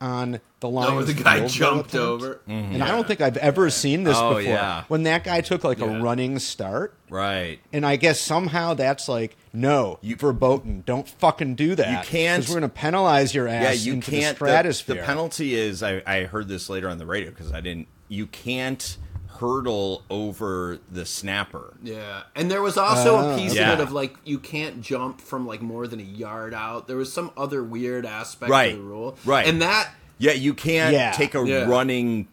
[0.00, 0.90] on the line.
[0.90, 1.94] Oh, the guy field goal jumped attempt.
[2.24, 2.40] over.
[2.46, 4.42] and I don't think I've ever seen this Oh, before.
[4.42, 4.84] yeah.
[4.88, 5.98] When that guy took like Yeah.
[5.98, 7.58] a running start, Right.
[7.72, 11.88] and I guess somehow that's like, no, You- verboten, don't fucking do that.
[11.90, 14.38] You can't- because we're going to penalize your ass Yeah, you into can't.
[14.38, 15.82] the The, the penalty is.
[15.82, 17.88] I, I heard this later on the radio because I didn't.
[18.08, 18.96] You can't
[19.38, 21.74] hurdle over the snapper.
[21.82, 23.34] Yeah, and there was also Oh.
[23.34, 23.72] a piece Yeah.
[23.72, 26.88] of it of like you can't jump from like more than a yard out.
[26.88, 28.72] There was some other weird aspect Right.
[28.72, 29.46] of the rule, Right.
[29.46, 31.10] And that Yeah, you can't Yeah.
[31.12, 31.68] take a Yeah.
[31.68, 32.28] running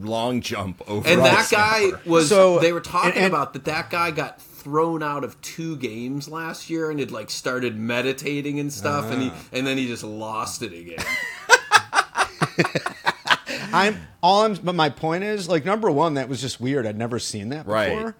[0.00, 1.06] long jump over.
[1.08, 2.28] and the that guy was.
[2.28, 3.64] So- they were talking and- and- about that.
[3.64, 8.60] That guy got thrown out of two games last year and had like started meditating
[8.60, 9.38] and stuff, and he Ah.
[9.52, 11.04] and then he just lost it again.
[13.72, 16.86] I'm all I'm but my point is like number one that was just weird.
[16.86, 17.74] I'd never seen that before.
[17.74, 18.14] Right.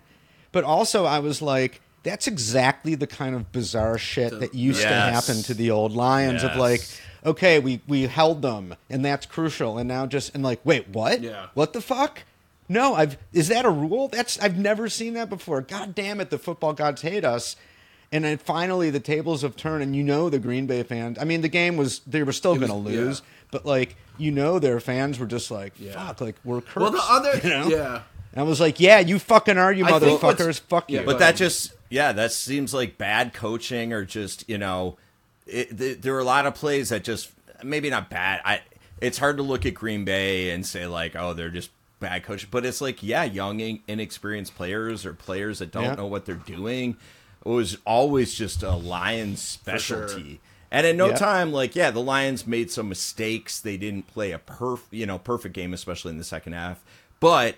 [0.53, 4.89] But also I was like that's exactly the kind of bizarre shit that used to
[4.89, 6.83] happen to the old Lions of like
[7.25, 11.21] okay, we we held them and that's crucial and now just and like wait, what?
[11.21, 11.47] Yeah.
[11.55, 12.23] What the fuck?
[12.69, 14.09] No, I've is that a rule?
[14.09, 15.61] That's I've never seen that before.
[15.61, 17.57] God damn it, the football gods hate us.
[18.13, 21.25] And then finally the tables have turned and you know the Green Bay fans I
[21.25, 23.27] mean the game was they were still gonna lose, yeah.
[23.53, 25.93] but like you know their fans were just like, Yeah.
[26.09, 26.77] fuck, like we're cursed.
[26.77, 27.69] well, the other, you know?
[27.69, 28.03] yeah,
[28.33, 30.61] And I was like, yeah, you fucking are, you I motherfuckers.
[30.61, 30.99] Fuck you.
[30.99, 34.97] yeah, But that um, just yeah, that seems like bad coaching or just you know,
[35.47, 37.31] it, th- there are a lot of plays that just
[37.63, 38.41] maybe not bad.
[38.45, 38.61] I
[39.01, 42.49] it's hard to look at Green Bay and say like, oh, they're just bad coaching,
[42.51, 45.95] but it's like yeah, young inexperienced players or players that don't Yeah.
[45.95, 46.97] know what they're doing.
[47.45, 49.79] It was always just a Lions sure.
[49.79, 50.41] specialty.
[50.71, 51.17] And in no Yeah.
[51.17, 53.59] time, like yeah, the Lions made some mistakes.
[53.61, 56.85] They didn't play a perf, you know, perfect game, especially in the second half.
[57.19, 57.57] But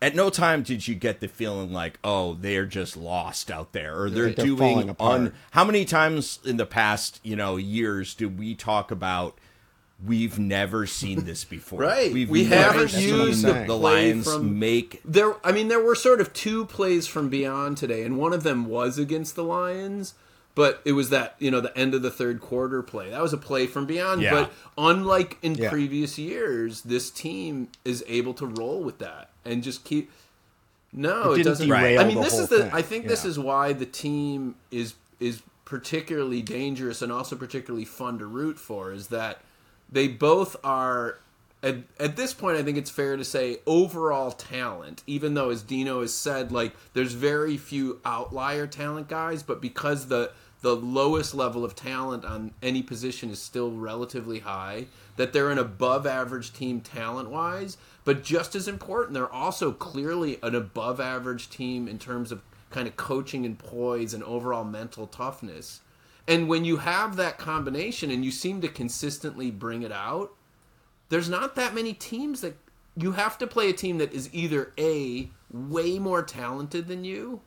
[0.00, 4.00] at no time did you get the feeling like, oh, they're just lost out there,
[4.02, 5.12] or they're, They're doing apart.
[5.20, 5.32] un.
[5.50, 9.36] How many times in the past, you know, years did we talk about?
[10.04, 11.80] We've never seen this before.
[11.80, 12.12] Right.
[12.12, 15.00] We've We never haven't seen used the, the the Lions from- make.
[15.04, 18.42] there i mean there were sort of two plays from beyond today and one of
[18.44, 20.14] them was against the lions
[20.54, 23.32] but it was that you know the end of the third quarter play that was
[23.32, 24.30] a play from beyond Yeah.
[24.30, 25.70] but unlike in Yeah.
[25.70, 30.10] previous years this team is able to roll with that and just keep
[30.92, 32.70] no It it, doesn't derail i mean the this whole is the thing.
[32.72, 38.18] i think this is why the team is is particularly dangerous and also particularly fun
[38.18, 39.40] to root for is that
[39.90, 41.18] they both are
[41.62, 45.62] at, at this point i think it's fair to say overall talent even though as
[45.62, 50.30] Deano has said like there's very few outlier talent guys but because the
[50.60, 54.86] the lowest level of talent on any position is still relatively high
[55.16, 60.38] that they're an above average team talent wise but just as important they're also clearly
[60.42, 65.06] an above average team in terms of kind of coaching and poise and overall mental
[65.06, 65.80] toughness
[66.28, 70.32] and when you have that combination and you seem to consistently bring it out
[71.08, 72.56] there's not that many teams that
[72.96, 77.40] you have to play a team that is either A, way more talented than you,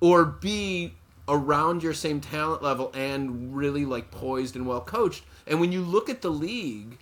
[0.00, 0.94] or B,
[1.28, 5.24] around your same talent level and really like poised and well coached.
[5.46, 6.98] And when you look at the league,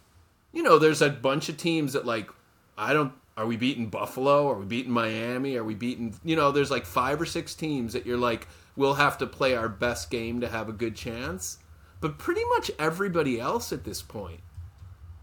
[0.53, 2.31] you know, there's a bunch of teams that like,
[2.77, 4.51] I don't, are we beating Buffalo?
[4.51, 5.57] Are we beating Miami?
[5.57, 8.47] Are we beating, you know, there's like five or six teams that you're like,
[8.77, 11.59] we'll have to play our best game to have a good chance.
[12.01, 14.41] But pretty much everybody else at this point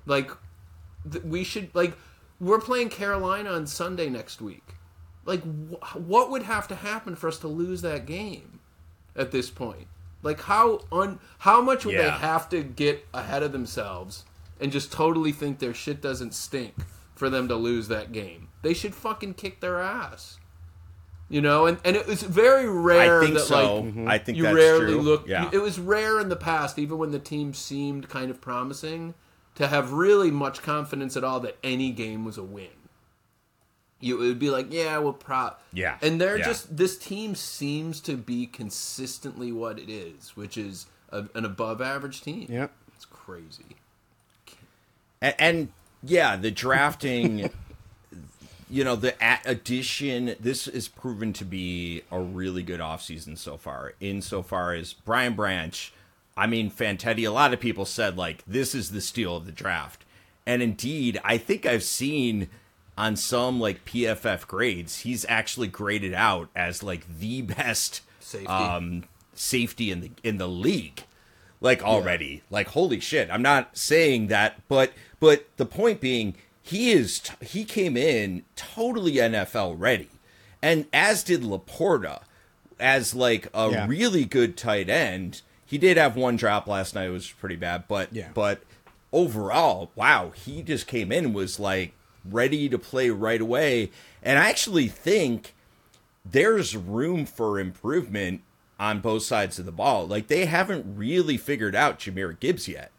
[0.10, 0.32] like
[1.10, 1.94] th- we should like
[2.42, 4.76] we're playing Carolina on Sunday next week.
[5.26, 8.60] Like wh- what would have to happen for us to lose that game
[9.16, 9.88] at this point?
[10.24, 14.26] Like how un how much would they have to get ahead of themselves
[14.60, 16.74] and just totally think their shit doesn't stink
[17.16, 18.50] for them to lose that game?
[18.62, 20.38] They should fucking kick their ass.
[21.32, 23.76] You know, and, and it was very rare I think that so.
[23.76, 24.08] like mm-hmm.
[24.08, 25.02] I think you that's rarely true.
[25.02, 25.28] look.
[25.28, 25.50] Yeah.
[25.54, 29.14] It was rare in the past, even when the team seemed kind of promising,
[29.56, 32.70] to have really much confidence at all that any game was a win.
[34.00, 35.52] You it would be like, yeah, we'll pro.
[35.74, 35.98] Yeah.
[36.02, 36.46] and they're Yeah.
[36.46, 41.82] just this team seems to be consistently what it is, which is a, an above
[41.82, 42.48] average team.
[42.50, 42.72] Yep.
[42.96, 43.76] it's crazy.
[45.22, 45.68] And, and
[46.02, 47.50] yeah, the drafting,
[48.70, 49.16] you know, the
[49.46, 55.34] addition, this is proven to be a really good offseason so far, insofar as Brian
[55.34, 55.92] Branch.
[56.38, 59.52] I mean, Fantetti, a lot of people said, like, this is the steal of the
[59.52, 60.06] draft.
[60.46, 62.50] And indeed, I think I've seen
[62.98, 68.48] on some, like, PFF grades, he's actually graded out as, like, the best Safety.
[68.48, 69.04] um,
[69.34, 71.04] safety in the in the league
[71.62, 74.92] like already like holy shit i'm not saying that but
[75.22, 76.36] but the point being
[76.70, 80.10] he is he came in totally nfl ready
[80.62, 82.22] and as did LaPorta
[82.80, 83.88] as like a Yeah.
[83.88, 87.84] really good tight end he did have one drop last night it was pretty bad
[87.88, 88.30] but Yeah.
[88.34, 88.62] but
[89.12, 91.94] overall wow he just came in and was like
[92.30, 93.90] ready to play right away
[94.22, 95.56] and i actually think
[96.26, 98.42] there's room for improvement
[98.80, 100.06] on both sides of the ball.
[100.08, 102.92] Like they haven't really figured out Jahmyr Gibbs yet.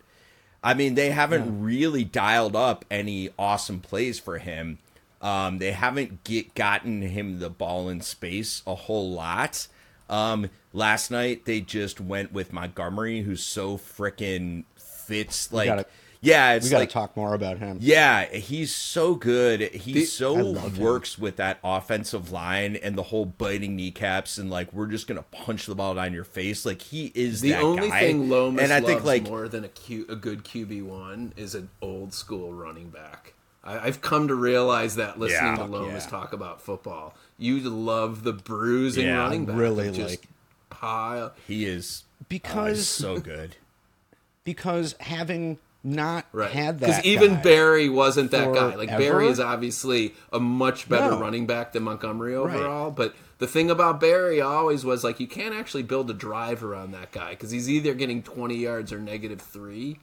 [0.63, 4.79] I mean, they haven't really dialed up any awesome plays for him.
[5.23, 9.69] Um, they haven't get gotten him the ball in space a whole lot.
[10.09, 15.87] Um, last night they just went with Montgomery, who's so freaking fits like
[16.23, 17.79] yeah, it's We got to like talk more about him.
[17.81, 19.61] yeah, he's so good.
[19.73, 20.85] He The- so love him.
[20.85, 25.23] works with that offensive line and the whole biting kneecaps and like we're just gonna
[25.31, 26.67] punch the ball down your face.
[26.67, 28.01] Like he is The that only guy.
[28.01, 31.33] thing Lomas and I loves think like more than a, Q, a good QB one
[31.37, 33.33] is an old school running back.
[33.65, 35.57] I, I've come to realize that listening Yeah.
[35.57, 36.11] to Fuck Lomas yeah.
[36.11, 37.15] talk about football.
[37.39, 39.57] You love the bruising Yeah, running back.
[39.57, 40.29] really just like-
[40.71, 41.33] pile.
[41.47, 43.57] he is oh, he's Because so good.
[44.45, 46.51] because having not Right.
[46.51, 48.75] had that Because even Barry wasn't that guy.
[48.75, 48.91] Like?
[48.91, 51.21] Barry is obviously a much better No.
[51.21, 52.55] running back than Montgomery Right.
[52.57, 52.91] overall.
[52.91, 56.93] But the thing about Barry always was like you can't actually build a drive around
[56.93, 59.99] that guy because he's either getting twenty yards or negative three.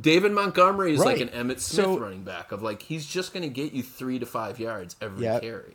[0.00, 3.42] David Montgomery is like an Emmitt Smith So- running back of like he's just going
[3.42, 5.42] to get you three to five yards every Yep.
[5.42, 5.74] carry.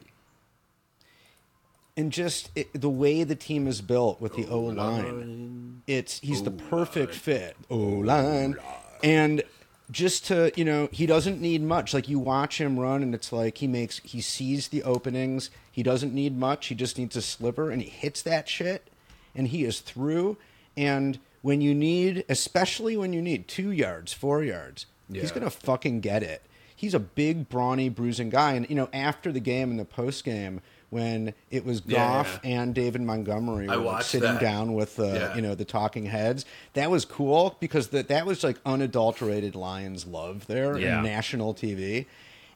[1.96, 6.42] and just it, the way the team is built with the O line, it's he's
[6.42, 7.56] the perfect fit.
[7.70, 8.56] O line,
[9.04, 9.44] and
[9.92, 11.94] just to you know, he doesn't need much.
[11.94, 15.50] Like you watch him run, and it's like he makes he sees the openings.
[15.72, 16.68] He doesn't need much.
[16.68, 18.88] He just needs a sliver, and he hits that shit,
[19.36, 20.38] and he is through.
[20.76, 26.00] And when you need, especially when you need two yards, four yards, he's gonna fucking
[26.00, 26.42] get it.
[26.76, 30.24] He's a big, brawny, bruising guy, and you know, after the game and the post
[30.24, 30.62] game,
[30.94, 32.62] when it was Goff yeah.
[32.62, 34.42] and David Montgomery were like, sitting that.
[34.42, 35.36] down with the Yeah.
[35.36, 36.46] you know the talking heads.
[36.74, 41.00] That was cool because that that was like unadulterated Lions love there Yeah.
[41.00, 42.06] in national TV,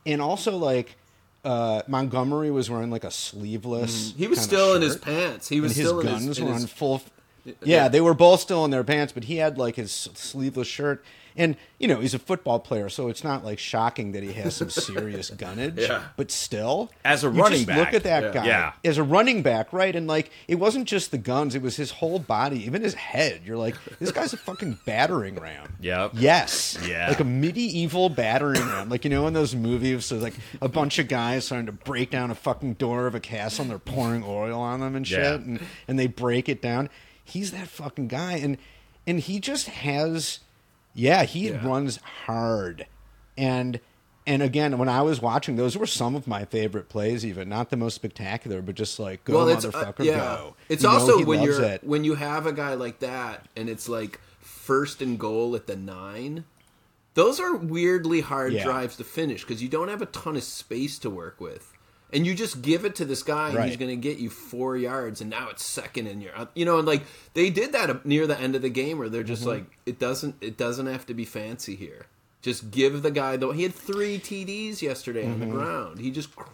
[0.06, 0.96] and also like
[1.44, 4.14] uh, Montgomery was wearing like a sleeveless.
[4.18, 5.48] He was still in his pants.
[5.50, 7.02] He was his still in guns his, in were his on full.
[7.64, 11.04] Yeah, they were both still in their pants, but he had like his sleeveless shirt.
[11.38, 14.56] And you know he's a football player, so it's not like shocking that he has
[14.56, 15.76] some serious gunnage.
[15.78, 16.04] Yeah.
[16.18, 17.78] But still, As a you running just back.
[17.78, 18.32] look at that Yeah.
[18.34, 18.72] guy Yeah.
[18.84, 19.96] as a running back, right?
[19.96, 23.42] And like it wasn't just the guns; it was his whole body, even his head.
[23.46, 25.76] You're like, this guy's a fucking battering ram.
[25.80, 26.12] Yep.
[26.16, 26.78] Yes.
[26.88, 27.08] Yeah.
[27.10, 28.90] Like a medieval battering ram.
[28.90, 32.10] Like you know in those movies, so like a bunch of guys trying to break
[32.10, 35.20] down a fucking door of a castle and they're pouring oil on them and shit,
[35.20, 35.34] Yeah.
[35.36, 36.90] and and they break it down.
[37.24, 38.58] He's that fucking guy, and
[39.06, 40.40] and he just has,
[40.98, 41.66] yeah, he Yeah.
[41.66, 42.86] runs hard,
[43.38, 43.80] and.
[44.30, 47.26] And again, when I was watching, those were some of my favorite plays.
[47.26, 50.18] Even not the most spectacular, but just like go well, uh, motherfucker, yeah.
[50.18, 50.56] go.
[50.68, 51.82] It's You also when you're it.
[51.82, 55.78] when you have a guy like that, and it's like first and goal at the
[55.78, 56.43] nine.
[57.14, 58.66] Those are weirdly hard Yeah.
[58.66, 61.72] drives to finish because you don't have a ton of space to work with,
[62.14, 64.78] and you just give it to this guy, and he's going to get you four
[64.78, 67.03] yards, and now it's second, and you're you know, and like
[67.34, 69.49] they did that near the end of the game where they're just Mm-hmm.
[69.51, 72.05] like it doesn't it doesn't have to be fancy here.
[72.41, 75.99] Just give the guy though he had three TDs yesterday on the ground.
[75.99, 76.51] He just Mm-hmm.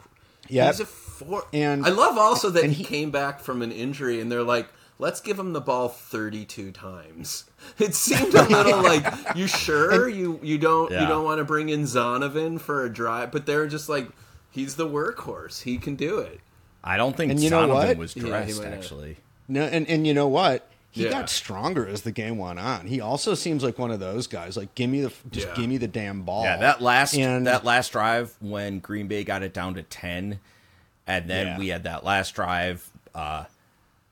[0.50, 0.72] Yep.
[0.74, 1.46] He's a four.
[1.54, 4.68] And- I love also that he, he- came back from an injury, and they're like,
[5.00, 7.46] "Let's give him the ball thirty-two times."
[7.80, 9.06] It seemed a little like,
[9.38, 13.32] "You sure you you don't you don't want to bring in Zonovan for a drive?"
[13.32, 14.10] But they're just like,
[14.54, 15.64] "He's the workhorse.
[15.64, 16.40] He can do it."
[16.84, 17.98] I don't think And you know what?
[17.98, 18.74] was dressed might have.
[18.74, 19.18] actually.
[19.48, 20.70] No, and and you know what?
[20.92, 21.10] He Yeah.
[21.10, 22.86] got stronger as the game went on.
[22.86, 24.56] He also seems like one of those guys.
[24.56, 25.56] Like, give me the just Yeah.
[25.56, 26.44] give me the damn ball.
[26.44, 30.40] Yeah, that last And- that last drive when Green Bay got it down to ten,
[31.08, 31.58] and then Yeah.
[31.58, 33.46] we had that last drive uh,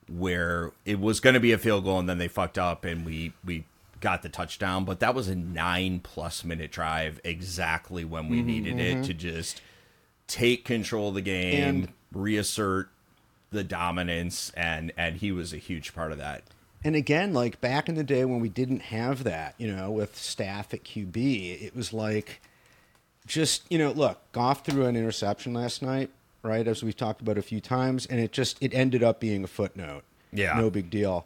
[0.08, 3.04] where it was going to be a field goal, and then they fucked up, and
[3.06, 3.64] we we
[4.00, 4.84] got the touchdown.
[4.84, 9.14] But that was a nine plus minute drive, exactly when Mm-hmm, we needed it to
[9.14, 9.60] just
[10.26, 12.88] take control of the game, And- reassert
[13.50, 16.42] the dominance, and and he was a huge part of that.
[16.84, 20.16] and again, like back in the day when we didn't have that, you know, with
[20.16, 22.40] staff at QB, it was like
[23.24, 26.10] just, you know, look, Goff threw an interception last night,
[26.42, 26.66] right?
[26.66, 29.46] As we've talked about a few times, and it just it ended up being a
[29.46, 30.02] footnote.
[30.32, 30.54] Yeah.
[30.58, 31.24] No big deal.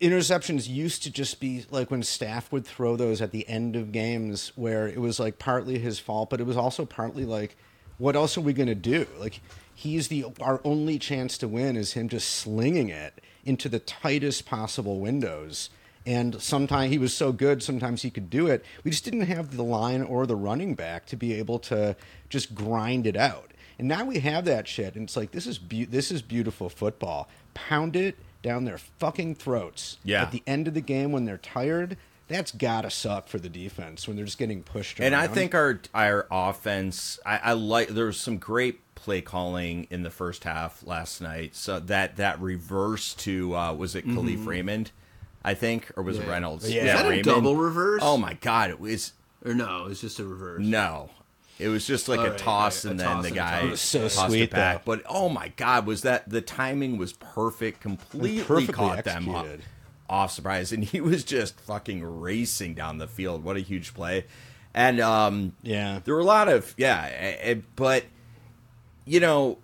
[0.00, 3.92] Interceptions used to just be like when staff would throw those at the end of
[3.92, 7.56] games where it was like partly his fault, but it was also partly like,
[8.00, 9.06] what else are we going to do?
[9.18, 9.40] Like,
[9.74, 14.46] he's the our only chance to win is him just slinging it into the tightest
[14.46, 15.70] possible windows.
[16.06, 18.64] And sometimes he was so good, sometimes he could do it.
[18.84, 21.94] We just didn't have the line or the running back to be able to
[22.30, 23.50] just grind it out.
[23.78, 26.68] And now we have that shit, and it's like this is be- this is beautiful
[26.68, 27.28] football.
[27.54, 29.98] Pound it down their fucking throats.
[30.04, 30.22] Yeah.
[30.22, 31.96] At the end of the game when they're tired,
[32.30, 35.06] that's gotta suck for the defense when they're just getting pushed around.
[35.08, 37.88] And I think our our offense, I, I like.
[37.88, 41.54] There was some great play calling in the first half last night.
[41.56, 44.90] So that that reverse to uh, was it Kalif Raymond,
[45.44, 46.28] I think, or was it Mm-hmm.
[46.28, 46.32] Yeah.
[46.34, 46.70] Reynolds?
[46.72, 46.80] Yeah.
[46.82, 47.24] Is that a Raymond.
[47.26, 48.00] double reverse?
[48.04, 49.12] Oh my god, it was
[49.44, 50.62] Or no, it's just a reverse.
[50.62, 51.10] no.
[51.58, 53.36] It was just like All a right, toss, right, and a then toss the and
[53.36, 53.70] guy toss.
[53.72, 54.84] Was so tossed sweet, it back.
[54.86, 54.96] though.
[54.96, 59.44] But oh my god, was that the timing was perfect, completely perfectly caught them off,
[59.44, 59.66] executed.
[60.10, 63.44] Off surprise, and he was just fucking racing down the field.
[63.44, 64.24] What a huge play!
[64.74, 66.00] And um, Yeah.
[66.04, 68.04] there were a lot of yeah, but
[69.04, 69.58] you know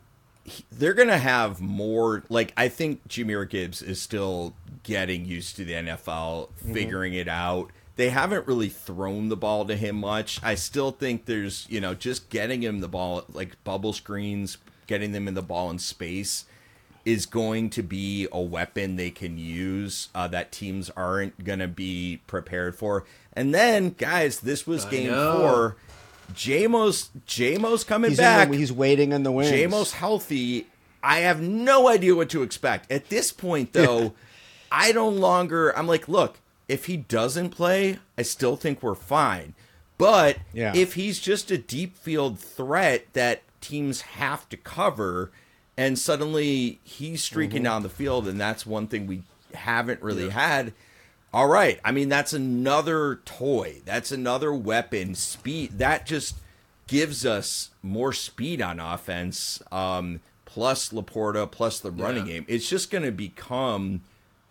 [0.44, 2.22] he- they're gonna have more.
[2.28, 7.70] Like I think Jahmyr Gibbs is still getting used to the NFL, figuring it out.
[7.97, 10.38] They haven't really thrown the ball to him much.
[10.42, 15.11] I still think there's you know just getting him the ball like bubble screens, getting
[15.12, 16.44] them in the ball in space
[17.07, 21.69] is going to be a weapon they can use uh, that teams aren't going to
[21.69, 23.05] be prepared for.
[23.33, 25.39] And then, guys, this was I game know.
[25.41, 25.77] four.
[26.35, 28.51] Jamo's Jamo's coming he's back.
[28.51, 29.51] the, he's waiting in the wings.
[29.51, 30.67] Jamo's healthy.
[31.03, 32.91] I have no idea what to expect.
[32.91, 34.13] At this point, though,
[34.73, 35.71] I no longer.
[35.79, 39.55] I'm like, look, if he doesn't play, I still think we're fine.
[39.99, 40.73] But Yeah.
[40.75, 45.31] if he's just a deep field threat that teams have to cover,
[45.77, 49.22] and suddenly he's streaking down the field, and that's one thing we
[49.55, 50.72] haven't really had.
[51.33, 51.79] All right.
[51.85, 53.83] I mean, that's another toy.
[53.85, 55.14] That's another weapon.
[55.14, 55.79] Speed.
[55.79, 56.37] That just
[56.87, 59.61] gives us more speed on offense.
[59.70, 62.33] Um, plus LaPorta, plus the running Yeah.
[62.35, 62.45] game.
[62.49, 64.03] It's just going to become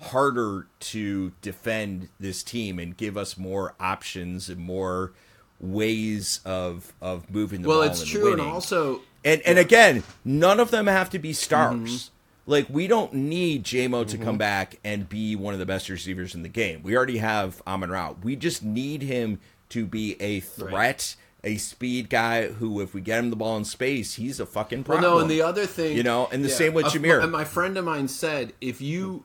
[0.01, 5.13] harder to defend this team and give us more options and more
[5.59, 7.87] ways of of moving the Well, ball.
[7.89, 11.79] it's and true, and also And and again, none of them have to be stars.
[11.79, 12.11] Mm-hmm.
[12.47, 16.35] Like we don't need Jamo to come back and be one of the best receivers
[16.35, 16.83] in the game.
[16.83, 18.13] We already have Amon Ra.
[18.21, 23.17] We just need him to be a threat, a speed guy who, if we get
[23.17, 25.03] him the ball in space, he's a fucking problem.
[25.03, 27.23] Well, no, and the other thing, You know, and the same with Jahmyr.
[27.23, 29.23] And my friend of mine said, if you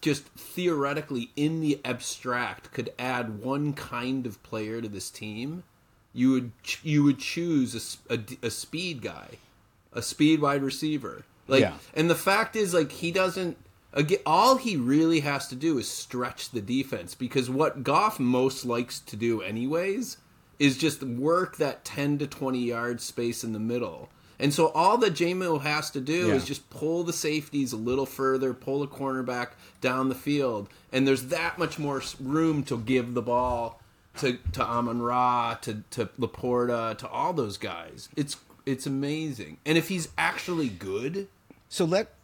[0.00, 5.62] just theoretically, in the abstract, could add one kind of player to this team,
[6.12, 9.38] you would ch- you would choose a a speed guy,
[9.92, 11.24] a speed wide receiver.
[11.46, 11.74] Like, Yeah.
[11.94, 13.56] and the fact is, like, he doesn't.
[13.94, 18.66] Again, all he really has to do is stretch the defense because what Goff most
[18.66, 20.18] likes to do, anyways,
[20.58, 24.10] is just work that 10 to 20 yard space in the middle.
[24.38, 26.34] And so all that Jamo has to do Yeah.
[26.34, 31.08] is just pull the safeties a little further, pull the cornerback down the field, and
[31.08, 33.77] there's that much more room to give the ball
[34.18, 38.08] to to Amon Ra, to to LaPorta, to all those guys.
[38.16, 39.58] It's it's amazing.
[39.64, 41.28] And if he's actually good,
[41.68, 42.14] So let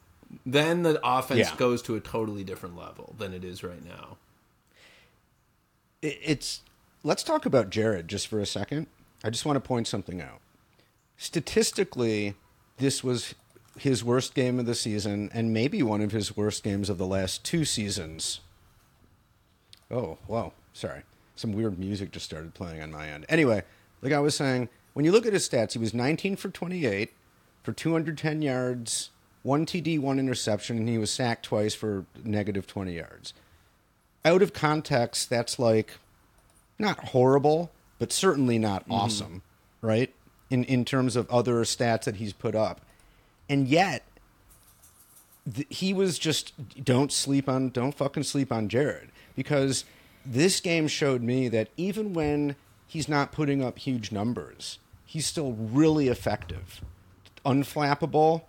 [0.45, 1.57] then the offense Yeah.
[1.57, 4.17] goes to a totally different level than it is right now.
[6.03, 6.61] it's
[7.03, 8.87] let's talk about Jared just for a second.
[9.23, 10.41] I just want to point something out.
[11.17, 12.35] Statistically,
[12.79, 13.35] this was
[13.79, 17.07] his worst game of the season and maybe one of his worst games of the
[17.07, 18.41] last two seasons.
[19.91, 20.53] Oh, wow.
[20.73, 21.03] Sorry.
[21.37, 23.27] Some weird music just started playing on my end.
[23.29, 23.63] Anyway,
[24.03, 27.13] like I was saying, when you look at his stats, he was 19 for 28
[27.63, 29.11] for 210 yards,
[29.43, 33.35] one TD, one interception, and he was sacked twice for negative 20 yards
[34.25, 35.99] out of context, that's like
[36.79, 38.93] not horrible, but certainly not mm-hmm.
[38.93, 39.43] awesome,
[39.81, 40.13] right?
[40.51, 42.81] In in terms of other stats that he's put up,
[43.49, 44.05] and yet
[45.53, 49.85] th- he was just don't sleep on don't fucking sleep on Jared because
[50.25, 52.57] this game showed me that even when
[52.87, 56.81] he's not putting up huge numbers, he's still really effective,
[57.45, 58.43] unflappable,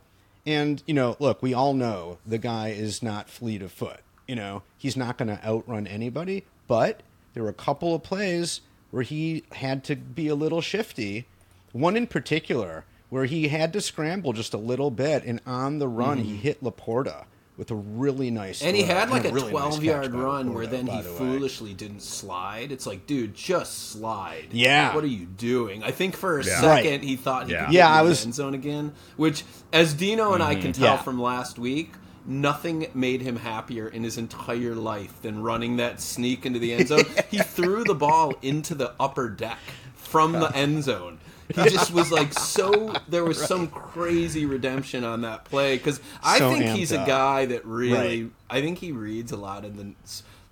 [0.45, 4.01] and you know, look, we all know the guy is not fleet of foot.
[4.27, 7.01] You know, he's not going to outrun anybody, but
[7.33, 8.61] there were a couple of plays
[8.91, 11.25] where he had to be a little shifty.
[11.73, 15.87] One in particular where he had to scramble just a little bit, and on the
[15.87, 16.39] run he mm.
[16.39, 17.25] hit LaPorta
[17.57, 18.95] with a really nice And he throw.
[18.95, 21.17] had like a really 12 catch yard run where then he the way.
[21.17, 22.71] foolishly didn't slide.
[22.71, 24.47] It's like, dude, just slide.
[24.51, 24.93] Yeah.
[24.93, 25.81] What are you doing?
[25.83, 26.59] I think for a Yeah.
[26.61, 27.03] second Right.
[27.03, 27.65] he thought he Yeah.
[27.65, 30.53] could Yeah, get I in the was- end zone again, which, as Deano and I
[30.53, 30.61] mm-hmm.
[30.63, 30.97] can tell Yeah.
[31.01, 31.93] from last week,
[32.25, 36.87] nothing made him happier in his entire life than running that sneak into the end
[36.89, 37.05] zone.
[37.31, 39.59] he threw the ball into the upper deck
[39.95, 41.19] from the end zone.
[41.53, 42.93] He just was like so.
[43.07, 47.07] There was some crazy redemption on that play because I So think he's a up.
[47.07, 48.23] guy that really.
[48.23, 48.31] Right.
[48.49, 49.93] I think he reads a lot in the.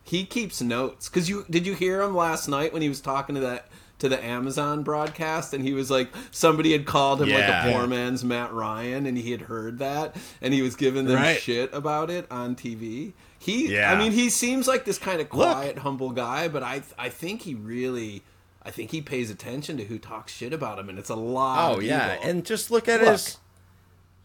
[0.04, 3.36] He keeps notes because you did you hear him last night when he was talking
[3.36, 3.68] to that
[4.00, 7.88] to the Amazon broadcast and he was like somebody had called him like a poor
[7.88, 11.40] man's Matt Ryan and he had heard that and he was giving them Right.
[11.40, 13.14] shit about it on TV.
[13.40, 13.92] He, Yeah.
[13.92, 17.42] I mean, he seems like this kind of quiet, humble guy, but I, I think
[17.44, 18.24] he really.
[18.66, 21.72] I think he pays attention to who talks shit about him, and it's a lot.
[21.72, 23.12] Oh of yeah, and just look at Look.
[23.12, 23.38] his.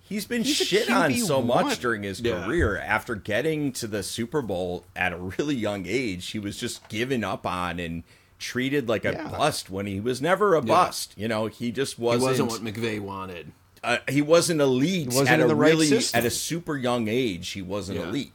[0.00, 1.46] He's been He's shit on so QB1.
[1.46, 2.44] much during his Yeah.
[2.46, 2.78] career.
[2.78, 7.22] After getting to the Super Bowl at a really young age, he was just given
[7.24, 8.04] up on and
[8.38, 9.28] treated like a Yeah.
[9.28, 11.12] bust when he was never a bust.
[11.16, 12.22] You know, he just wasn't.
[12.22, 13.52] wasn't what McVay wanted.
[13.84, 16.18] uh, he wasn't elite wasn't at in a the right really system.
[16.18, 17.50] at a super young age.
[17.50, 18.08] He wasn't Yeah.
[18.08, 18.32] elite,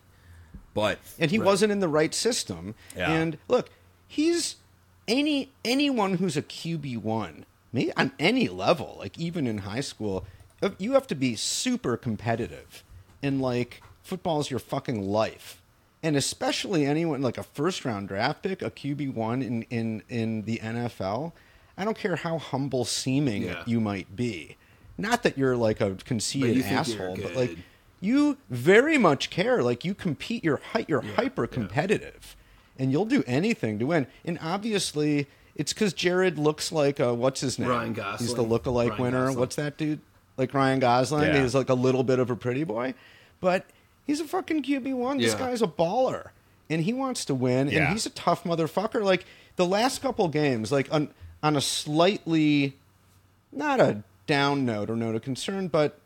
[0.76, 2.76] but and he wasn't in the right system.
[2.96, 3.12] Yeah.
[3.12, 3.70] And look,
[4.08, 4.58] he's
[5.08, 10.26] any anyone who's a QB one, maybe on any level, like even in high school,
[10.62, 12.84] uh, you have to be super competitive,
[13.22, 15.62] and like football's your fucking life.
[16.02, 20.42] And especially anyone like a first round draft pick, a QB one in, in, in
[20.44, 21.32] the NFL,
[21.78, 23.64] I don't care how humble seeming Yeah.
[23.66, 24.58] you might be.
[24.98, 27.58] Not that you're like a conceited you asshole, but like
[28.02, 29.64] you very much care.
[29.64, 30.44] Like you compete.
[30.44, 32.36] You're you're hyper competitive,
[32.84, 34.08] and you'll do anything to win.
[34.26, 37.70] And obviously, it's because Jared looks like a, what's his name?
[37.70, 38.28] Ryan Gosling.
[38.28, 39.20] He's the lookalike Ryan winner.
[39.22, 39.40] Gosling.
[39.40, 40.02] What's that dude?
[40.36, 41.34] Like Ryan Gosling.
[41.34, 41.42] Yeah.
[41.42, 42.94] He's like a little bit of a pretty boy,
[43.40, 43.66] but
[44.06, 45.18] he's a fucking QB one.
[45.18, 46.32] This guy's a baller,
[46.70, 47.70] and he wants to win.
[47.70, 47.84] Yeah.
[47.84, 49.02] And he's a tough motherfucker.
[49.02, 49.26] Like
[49.56, 51.10] the last couple games, like on
[51.42, 52.76] on a slightly
[53.52, 56.00] not a down note or note of concern, but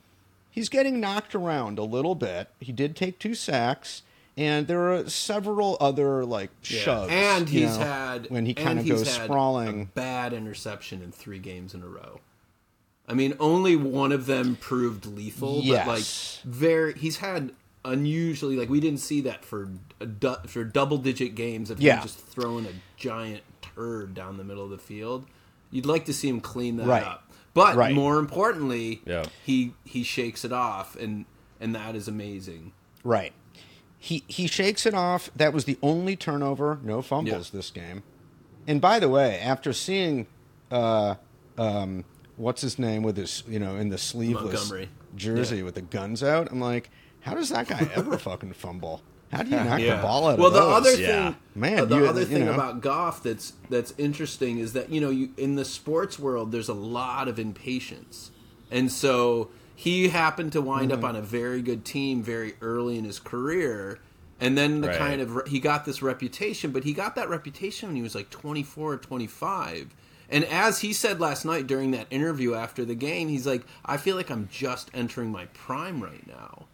[0.52, 2.50] he's getting knocked around a little bit.
[2.60, 4.04] He did take two sacks,
[4.38, 6.80] and there are several other like Yeah.
[6.80, 7.12] shoves.
[7.12, 9.82] and he's know, had when he kind of he's goes had sprawling.
[9.82, 12.22] a bad interception in three games in a row.
[13.08, 16.04] I mean, only one of them proved lethal, but like
[16.44, 17.52] very, he's had
[17.86, 19.70] unusually like we didn't see that for
[20.02, 21.98] a du- for double digit games of Yeah.
[21.98, 25.26] him just throwing a giant turd down the middle of the field.
[25.72, 27.04] You'd like to see him clean that Right.
[27.04, 27.96] up, but Right.
[27.96, 29.24] more importantly, Yeah.
[29.46, 31.26] he he shakes it off, and
[31.62, 32.74] and that is amazing.
[33.06, 33.32] Right.
[34.00, 35.30] He he shakes it off.
[35.36, 37.58] That was the only turnover, no fumbles Yeah.
[37.58, 38.04] this game.
[38.68, 40.28] And by the way, after seeing
[40.72, 41.16] uh
[41.58, 42.04] um
[42.36, 44.90] what's his name with his you know in the sleeveless Montgomery.
[45.16, 45.64] jersey Yeah.
[45.64, 46.90] with the guns out, I'm like,
[47.22, 49.02] how does that guy ever fucking fumble?
[49.32, 49.98] How do you knock Yeah.
[49.98, 50.74] the ball out well, of the those?
[50.74, 51.26] other Yeah.
[51.32, 52.54] thing, Man, uh, the you- other you thing know.
[52.54, 56.70] about Goff that's that's interesting is that you know you in the sports world there's
[56.70, 58.30] a lot of impatience,
[58.70, 61.04] and so he happened to wind Mm-hmm.
[61.04, 64.00] up on a very good team very early in his career.
[64.40, 64.98] And then the Right.
[64.98, 68.32] kind of he got this reputation, but he got that reputation when he was like
[68.32, 69.94] 24 or 25.
[70.30, 73.98] And as he said last night during that interview after the game, he's like, I
[73.98, 76.66] feel like I'm just entering my prime right now.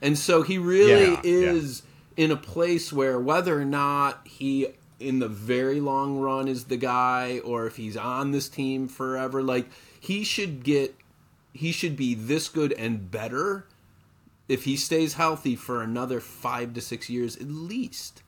[0.00, 1.52] And so he really Yeah, yeah.
[1.52, 1.82] is
[2.16, 4.66] in a place where whether or not he
[4.98, 9.40] in the very long run is the guy or if he's on this team forever
[9.44, 9.68] like
[10.00, 10.92] he should get
[11.58, 13.66] he should be this good and better
[14.48, 18.22] if he stays healthy for another 5 to 6 years at least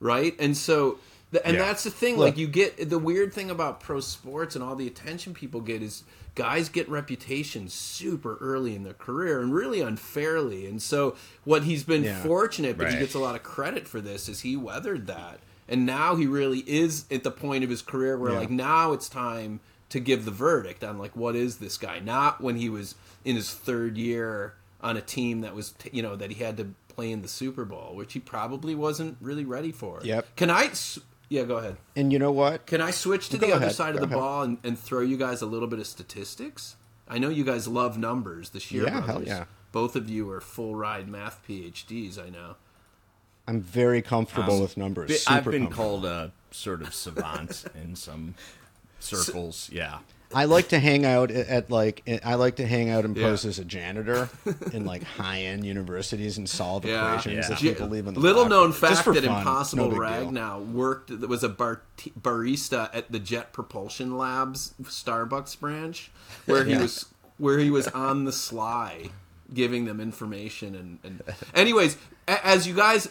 [0.00, 0.98] right and so
[1.44, 1.64] and Yeah.
[1.64, 2.26] that's the thing Look.
[2.30, 5.82] like you get the weird thing about pro sports and all the attention people get
[5.82, 6.04] is
[6.36, 11.82] guys get reputations super early in their career and really unfairly and so what he's
[11.84, 12.22] been Yeah.
[12.22, 15.86] fortunate but he gets a lot of credit for this is he weathered that and
[15.86, 18.38] now he really is at the point of his career where Yeah.
[18.40, 19.60] like now it's time
[19.94, 23.34] to give the verdict on like what is this guy not when he was in
[23.36, 27.10] his third year on a team that was you know that he had to play
[27.10, 30.36] in the super bowl which he probably wasn't really ready for Yep.
[30.36, 30.70] can I
[31.28, 32.66] yeah go ahead And you know what?
[32.66, 34.18] can i switch to Go the other ahead, side of the ahead.
[34.18, 36.76] ball and, and throw you guys a little bit of statistics
[37.08, 39.44] i know you guys love numbers the sheer Yeah, hell yeah.
[39.72, 42.56] both of you are full ride math phds i know
[43.46, 45.10] I'm very comfortable with numbers.
[45.10, 45.84] Bi- Super I've been comfortable.
[46.00, 48.36] called a sort of savant in some
[49.04, 49.68] circles.
[49.72, 49.98] Yeah.
[50.36, 53.16] I like to hang out at, at like eh, I like to hang out and
[53.16, 53.28] Yeah.
[53.28, 54.28] pose as a janitor
[54.72, 57.06] in like high end universities and solve Yeah.
[57.16, 59.38] equations that Ge- people leave in the Little known fact that fun.
[59.38, 59.96] Impossible No.
[59.96, 61.82] Ragnow worked that was a bar-
[62.20, 66.10] barista at the Jet Propulsion Labs Starbucks branch,
[66.46, 66.82] where he Yeah.
[66.82, 67.06] was
[67.38, 69.10] where he was on the sly
[69.52, 71.22] giving them information and, and
[71.54, 71.96] anyways,
[72.26, 73.08] as you guys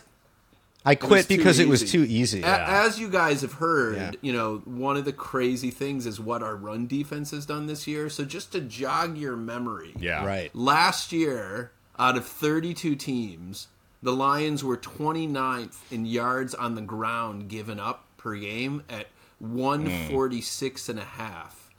[0.85, 2.41] I quit too because it was too easy.
[2.41, 4.11] A- As you guys have heard, Yeah.
[4.21, 7.87] you know, one of the crazy things is what our run defense has done this
[7.87, 8.09] year.
[8.09, 10.25] So just to jog your memory, Yeah.
[10.25, 10.53] Right.
[10.53, 13.67] last year, out of 32 teams,
[14.01, 19.07] the Lions were 29th in yards on the ground given up per game at
[19.39, 21.69] 146 and a half.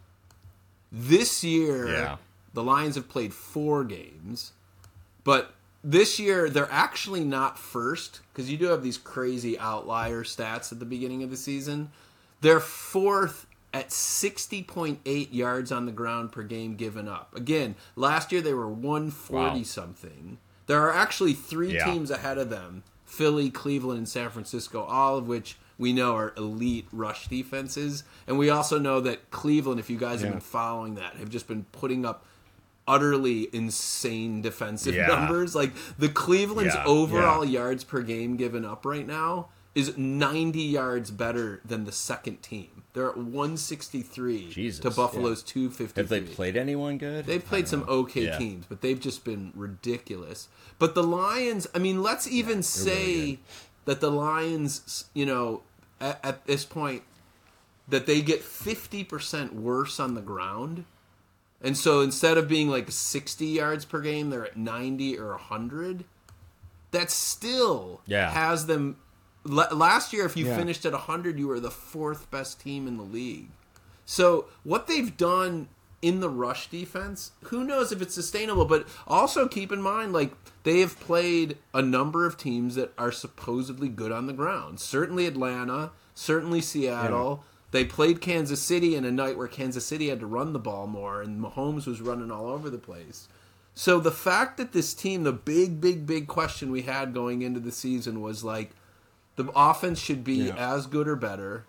[0.91, 2.17] This year, Yeah.
[2.55, 4.53] the Lions have played four games,
[5.25, 10.73] but this year they're actually not first because you do have these crazy outlier stats
[10.73, 11.91] at the beginning of the season.
[12.41, 17.35] They're fourth at 60.8 yards on the ground per game given up.
[17.37, 19.63] Again, last year they were 140 Wow.
[19.65, 20.39] something.
[20.67, 21.85] There are actually three Yeah.
[21.85, 26.33] teams ahead of them Philly, Cleveland, and San Francisco, all of which we know are
[26.37, 28.03] elite rush defenses.
[28.27, 31.47] And we also know that Cleveland, if you guys have been following that, have just
[31.47, 32.25] been putting up
[32.87, 35.07] utterly insane defensive Yeah.
[35.07, 35.55] numbers.
[35.55, 37.61] Like the Cleveland's Yeah, overall yeah.
[37.61, 42.83] yards per game given up right now is 90 yards better than the second team.
[42.93, 46.01] They're at 163 Jesus, to Buffalo's 253.
[46.03, 47.27] Have they played anyone good?
[47.27, 48.39] They've played some okay Yeah.
[48.39, 50.49] teams, but they've just been ridiculous.
[50.79, 53.43] But the Lions, I mean, let's even say really
[53.87, 55.63] that the Lions, you know,
[56.01, 57.03] at, at this point,
[57.89, 60.85] that they get 50% worse on the ground.
[61.65, 66.05] And so instead of being like 60 yards per game, they're at 90 or 100.
[66.93, 68.31] That still Yeah.
[68.31, 68.97] has them.
[69.47, 70.57] la- Last year, if you Yeah.
[70.57, 73.51] finished at 100, you were the fourth best team in the league.
[74.07, 75.69] So what they've done
[76.01, 78.65] in the rush defense, who knows if it's sustainable?
[78.67, 83.13] But also keep in mind, like they have played a number of teams that are
[83.13, 84.81] supposedly good on the ground.
[84.81, 87.45] Certainly Atlanta, certainly Seattle.
[87.75, 90.87] They played Kansas City in a night where Kansas City had to run the ball
[90.87, 93.27] more, and Mahomes was running all over the place.
[93.75, 97.59] So the fact that this team, the big, big, big question we had going into
[97.59, 98.71] the season was like,
[99.35, 100.55] the offense should be Yeah.
[100.55, 101.65] as good or better.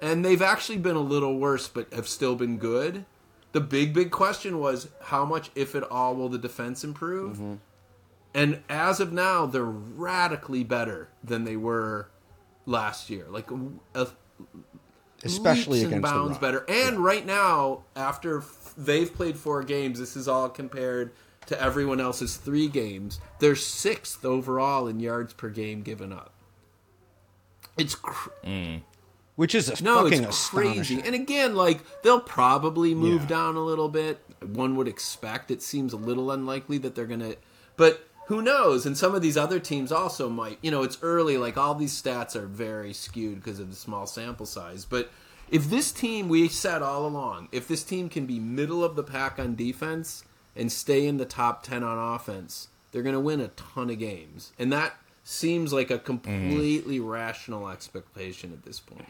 [0.00, 3.04] And they've actually been a little worse, but have still been good.
[3.52, 7.36] The big, big question was how much, if at all, will the defense improve?
[7.36, 7.54] Mm-hmm.
[8.32, 12.08] And as of now, they're radically better than they were
[12.64, 13.26] last year.
[13.28, 13.50] Like
[13.94, 14.06] a,
[15.24, 16.40] especially leaps and against the bounds run.
[16.40, 16.64] better.
[16.68, 21.12] And right now, after f- they've played four games, this is all compared
[21.46, 23.20] to everyone else's three games.
[23.38, 26.32] They're sixth overall in yards per game given up.
[27.76, 28.82] It's cr- mm.
[29.36, 31.00] which is a no, fucking it's crazy.
[31.04, 33.28] And again, like they'll probably move Yeah.
[33.28, 34.20] down a little bit.
[34.44, 35.50] One would expect.
[35.50, 37.34] It seems a little unlikely that they're gonna,
[37.76, 38.86] but who knows?
[38.86, 40.58] And some of these other teams also might.
[40.62, 41.36] You know, it's early.
[41.36, 44.84] Like all these stats are very skewed because of the small sample size.
[44.84, 45.10] But
[45.50, 49.02] if this team, we said all along, if this team can be middle of the
[49.02, 50.22] pack on defense
[50.54, 54.52] and stay in the top ten on offense, they're gonna win a ton of games.
[54.60, 56.04] And that seems like a mm.
[56.04, 59.08] completely rational expectation at this point.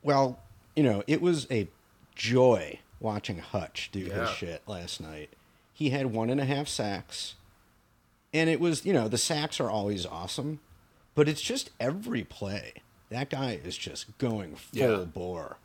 [0.00, 0.38] Well,
[0.76, 1.66] you know, it was a
[2.14, 4.20] joy watching Hutch do Yeah.
[4.20, 5.30] his shit last night.
[5.82, 7.34] He had one and a half sacks.
[8.32, 10.60] And it was, you know, the sacks are always awesome,
[11.16, 12.74] but it's just every play.
[13.10, 15.04] That guy is just going full Yeah.
[15.04, 15.56] bore.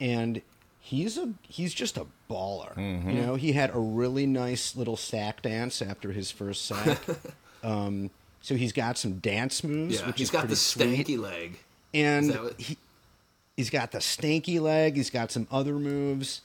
[0.00, 0.42] And
[0.80, 2.74] he's a he's just a baller.
[2.74, 3.10] Mm-hmm.
[3.10, 6.98] You know, he had a really nice little sack dance after his first sack.
[7.62, 8.10] um,
[8.42, 11.16] so he's got some dance moves, Yeah, which he's is got the pretty sweet stanky
[11.18, 11.58] leg.
[11.94, 12.76] and what- he
[13.56, 14.96] he's got the stanky leg.
[14.96, 16.40] He's got some other moves,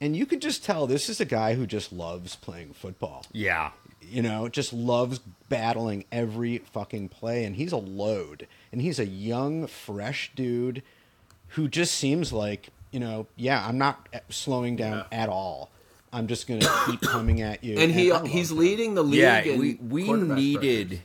[0.00, 3.24] and you could just tell this is a guy who just loves playing football.
[3.32, 3.70] Yeah.
[4.00, 8.46] You know, just loves battling every fucking play, and he's a load.
[8.72, 10.82] And he's a young, fresh dude
[11.50, 15.22] who just seems like you know, yeah, I'm not slowing down Yeah.
[15.22, 15.70] at all.
[16.12, 17.78] I'm just gonna keep coming at you.
[17.78, 18.54] And he he's that.
[18.54, 19.20] leading the league.
[19.20, 20.88] Yeah, we we needed.
[20.88, 21.04] pressures.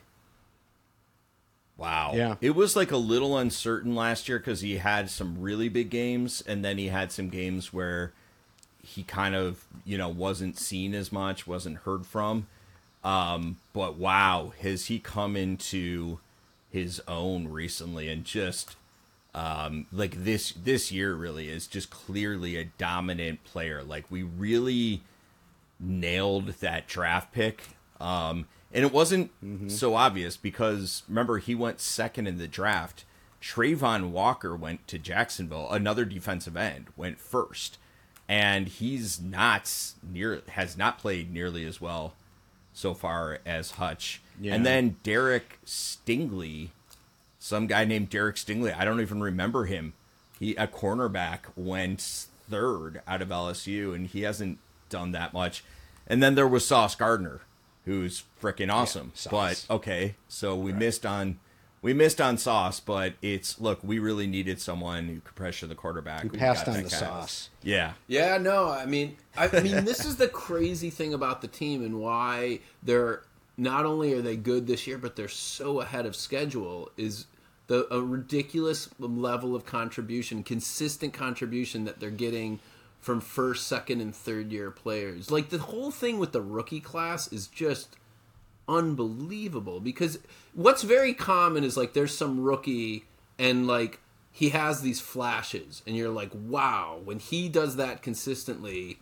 [1.78, 2.12] Wow.
[2.14, 2.36] Yeah.
[2.42, 6.42] It was like a little uncertain last year because he had some really big games,
[6.46, 8.14] and then he had some games where
[8.92, 12.48] he kind of you know wasn't seen as much, wasn't heard from.
[13.04, 16.20] Um, but wow, has he come into
[16.70, 18.76] his own recently and just
[19.34, 23.84] um, like this this year really is just clearly a dominant player.
[23.84, 25.02] Like we really
[25.80, 27.64] nailed that draft pick.
[28.00, 29.32] Um, and it wasn't
[29.68, 33.06] so obvious because remember he went second in the draft.
[33.42, 35.70] Travon Walker went to Jacksonville.
[35.72, 37.78] Another defensive end went first,
[38.32, 39.70] and he's not
[40.10, 42.14] near has not played nearly as well
[42.72, 44.22] so far as Hutch.
[44.40, 44.56] Yeah.
[44.56, 46.70] And then Derek Stingley,
[47.40, 48.74] some guy named Derek Stingley.
[48.74, 49.92] I don't even remember him.
[50.40, 54.60] He a cornerback went third out of LSU, and he hasn't
[54.90, 55.66] done that much.
[56.08, 57.42] And then there was Sauce Gardner,
[57.84, 59.12] who's freaking awesome.
[59.14, 59.66] Sauce.
[59.68, 61.38] but okay, so we missed on
[61.82, 65.76] we missed on Sauce, but it's look, we really needed someone who could pressure the
[65.76, 66.24] quarterback.
[66.24, 67.50] We who passed got on the kind of- sauce.
[67.64, 67.94] Yeah.
[68.08, 71.84] Yeah, no, I mean, I, I mean, this is the crazy thing about the team
[71.84, 73.24] and why they're
[73.58, 76.92] not only are they good this year, but they're so ahead of schedule.
[76.98, 77.26] Is
[77.68, 82.60] the a ridiculous level of contribution, consistent contribution that they're getting
[83.00, 85.32] from first, second, and third year players.
[85.32, 87.96] Like the whole thing with the rookie class is just
[88.68, 90.20] unbelievable because
[90.54, 93.06] what's very common is like there's some rookie
[93.40, 94.00] and like
[94.32, 98.98] he has these flashes and you're like wow when he does that consistently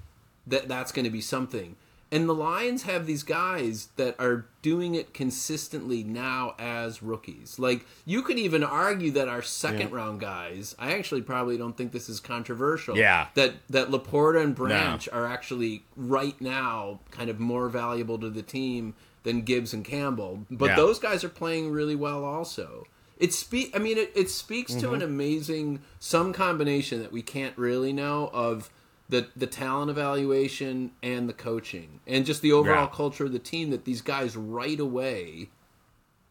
[0.48, 1.76] that that's going to be something
[2.12, 7.86] and the lions have these guys that are doing it consistently now as rookies like
[8.06, 9.96] you could even argue that our second Yeah.
[9.98, 13.28] round guys i actually probably don't think this is controversial Yeah.
[13.36, 18.42] that that LaPorta and branch are actually right now kind of more valuable to the
[18.42, 20.46] team than Gibbs and Campbell.
[20.50, 20.76] But Yeah.
[20.76, 22.86] those guys are playing really well also.
[23.18, 24.96] It speak I mean it, it speaks to Mm-hmm.
[24.96, 28.70] an amazing some combination that we can't really know of
[29.10, 32.96] the the talent evaluation and the coaching and just the overall Yeah.
[32.96, 35.50] culture of the team that these guys right away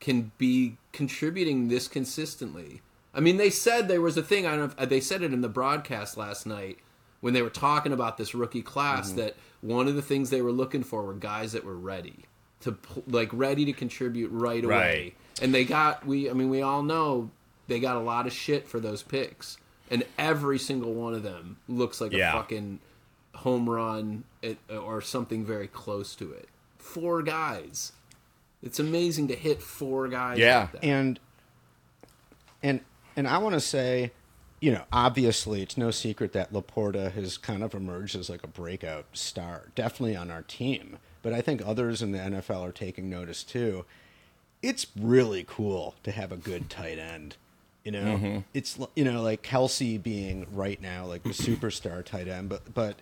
[0.00, 2.80] can be contributing this consistently.
[3.12, 4.46] I mean, they said there was a thing.
[4.46, 4.82] I don't know.
[4.82, 6.78] If, they said it in the broadcast last night
[7.20, 9.18] when they were talking about this rookie class Mm-hmm.
[9.18, 12.24] that one of the things they were looking for were guys that were ready
[12.62, 14.74] to like ready to contribute right away.
[14.74, 15.14] Right.
[15.42, 16.28] And they got we.
[16.28, 17.30] I mean, we all know
[17.68, 19.56] they got a lot of shit for those picks,
[19.90, 22.30] and every single one of them looks like Yeah.
[22.30, 22.80] a fucking
[23.34, 26.48] home run it, or something very close to it.
[26.78, 27.92] Four guys.
[28.62, 30.38] It's amazing to hit four guys.
[30.38, 30.60] Yeah.
[30.60, 30.84] like that.
[30.84, 31.20] and
[32.62, 32.80] and
[33.16, 34.12] and I want to say,
[34.60, 38.48] you know, obviously it's no secret that LaPorta has kind of emerged as like a
[38.48, 40.98] breakout star, definitely on our team.
[41.22, 43.84] But I think others in the NFL are taking notice too.
[44.62, 47.36] It's really cool to have a good tight end.
[47.84, 48.38] You know, mm-hmm.
[48.52, 52.96] it's you know like Kelce being right now like the superstar tight end, but but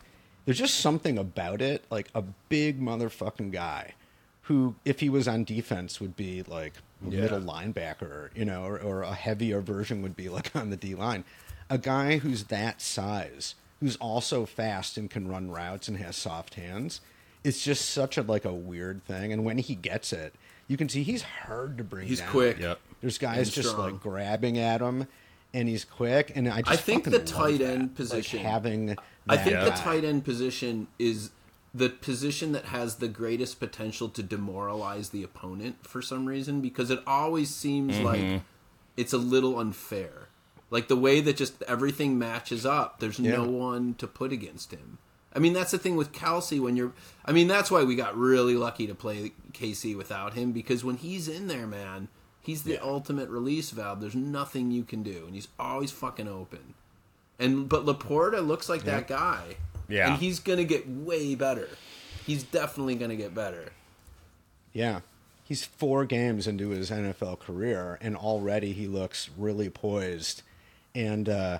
[0.44, 3.94] there's just something about it, like a big motherfucking guy
[4.42, 7.22] who, if he was on defense, would be like a Yeah.
[7.22, 10.94] middle linebacker, you know, or, or a heavier version would be like on the D
[10.94, 11.24] line.
[11.68, 16.54] A guy who's that size, who's also fast and can run routes and has soft
[16.54, 17.00] hands,
[17.46, 19.32] it's just such a like a weird thing.
[19.32, 20.34] And when he gets it,
[20.66, 22.02] you can see he's hard to bring.
[22.02, 22.08] Down.
[22.08, 22.30] He's down.
[22.30, 22.58] quick.
[22.58, 22.80] Yep.
[23.00, 23.92] There's guys And just strong.
[23.92, 25.06] like grabbing at him,
[25.54, 26.32] and he's quick.
[26.34, 27.70] And I just I think the love tight that.
[27.70, 28.96] end Like, position- having.
[29.28, 31.30] I that think the tight end position is
[31.72, 36.90] the position that has the greatest potential to demoralize the opponent for some reason because
[36.90, 38.04] it always seems mm-hmm.
[38.04, 38.42] like
[38.96, 40.28] it's a little unfair.
[40.70, 44.98] Like the way that just everything matches up, there's no one to put against him.
[45.36, 46.92] I mean, that's the thing with Kelce when you're.
[47.26, 50.96] I mean, that's why we got really lucky to play KC without him because when
[50.96, 52.08] he's in there, man,
[52.40, 54.00] he's the ultimate release valve.
[54.00, 56.74] There's nothing you can do, and he's always fucking open.
[57.38, 59.56] And but LaPorta looks like that guy.
[59.88, 60.12] Yeah.
[60.12, 61.68] And he's gonna get way better.
[62.24, 63.72] He's definitely gonna get better.
[64.72, 65.00] Yeah.
[65.44, 70.42] He's four games into his NFL career, and already he looks really poised.
[70.94, 71.58] And uh,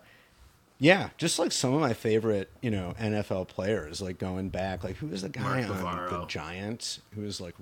[0.79, 4.97] yeah, just like some of my favorite, you know, NFL players, like going back, like
[4.97, 6.27] who was the guy Mark on the.
[6.27, 7.55] Giants who was like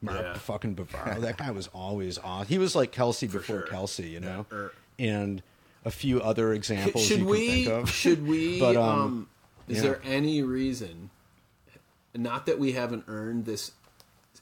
[0.00, 0.34] Mark Yeah.
[0.34, 1.20] fucking Bavaro?
[1.22, 2.48] that guy was always awesome.
[2.48, 3.66] He was like Kelce before sure.
[3.66, 4.72] Kelce, you know, Yeah, er.
[4.98, 5.42] and
[5.84, 7.46] a few other examples should you we?
[7.46, 7.90] can think of.
[7.90, 8.60] Should we?
[8.60, 9.28] But, um, um,
[9.68, 9.82] is yeah.
[9.82, 11.10] there any reason?
[12.14, 13.72] Not that we haven't earned this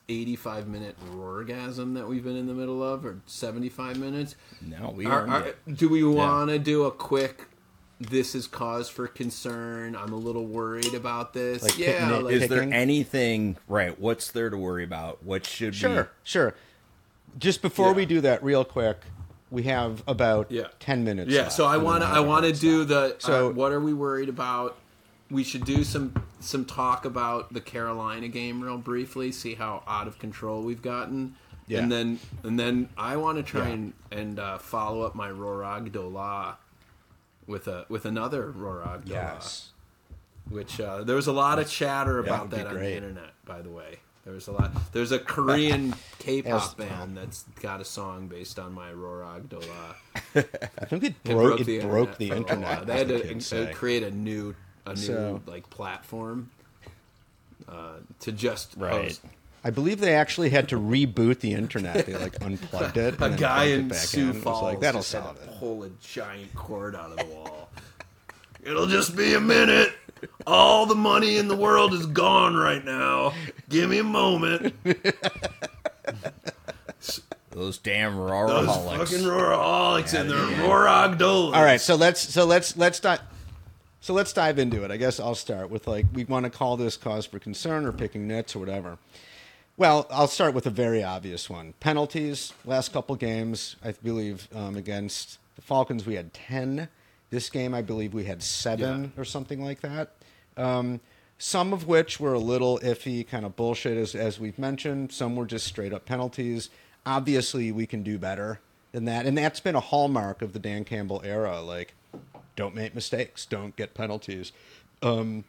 [0.09, 4.35] 85 minute orgasm that we've been in the middle of, or 75 minutes.
[4.61, 5.77] No, we Are- earned are- it.
[5.77, 7.47] do we want to do a quick?
[8.01, 9.95] This is cause for concern.
[9.95, 11.63] I'm a little worried about this.
[11.63, 13.99] Like yeah, picnic- like, Is there anything right?
[14.01, 15.23] What's there to worry about?
[15.23, 16.09] What should Sure, be?
[16.25, 16.55] sure.
[17.39, 17.93] Just before Yeah.
[17.93, 19.01] we do that, real quick,
[19.51, 20.69] we have about Yeah.
[20.79, 21.31] ten minutes.
[21.31, 23.81] Yeah, left, so I want to I want to do the So- uh, what are
[23.81, 24.79] we worried about?
[25.31, 30.07] We should do some some talk about the Carolina game real briefly, see how out
[30.09, 31.35] of control we've gotten.
[31.67, 31.81] Yeah.
[31.81, 33.75] And then and then I want to try Yeah.
[33.75, 36.55] and and uh, follow up my Rorag Dola
[37.51, 39.71] with a with another Dola, Yes.
[40.49, 43.31] which uh, there was a lot of chatter about be that on the internet.
[43.45, 44.71] By the way, there was a lot.
[44.93, 49.95] There's a Korean K-pop band that's got a song based on my Rorag Dola.
[50.81, 51.61] I think it It broke.
[51.61, 52.77] It broke, the a internet.
[52.79, 52.85] while.
[52.85, 53.29] They had as the
[53.67, 54.55] to create a new,
[54.87, 56.51] a new So- like platform
[57.69, 58.93] uh, to just Right.
[59.05, 59.21] host.
[59.63, 62.07] I believe they actually had to reboot the internet.
[62.07, 63.21] They like unplugged it.
[63.21, 64.29] and A guy it in back Sioux in.
[64.31, 65.59] It was Falls like that'll just had solve to it.
[65.59, 67.69] pull a giant cord out of the wall.
[68.63, 69.93] It'll just be a minute.
[70.47, 73.33] All the money in the world is gone right now.
[73.71, 74.75] Give me a moment.
[77.51, 78.97] Those damn Those roaraholics.
[78.99, 80.59] fucking roaraholics and their Yeah.
[80.69, 81.55] roaragdolas.
[81.55, 83.21] All right, so let's so let's let's dive
[84.01, 84.91] so let's dive into it.
[84.91, 87.93] I guess I'll start with like we want to call this cause for concern or
[87.93, 88.99] picking nits or whatever.
[89.81, 92.53] Well, I'll start with a very obvious one: penalties.
[92.67, 96.91] Last couple games, I believe um, against the Falcons, we had ten.
[97.31, 100.11] This game, I believe we had seven or something like that.
[100.59, 101.01] Um,
[101.39, 105.13] some of which were a little iffy, kind of bullshit, as, as we've mentioned.
[105.13, 106.69] Some were just straight up penalties.
[107.07, 108.61] Obviously, we can do better
[108.93, 109.25] than that.
[109.25, 111.63] And that's been a hallmark of the Dan Campbell era.
[111.63, 111.95] Like,
[112.55, 114.53] don't make mistakes, don't get penalties.
[115.01, 115.45] Um,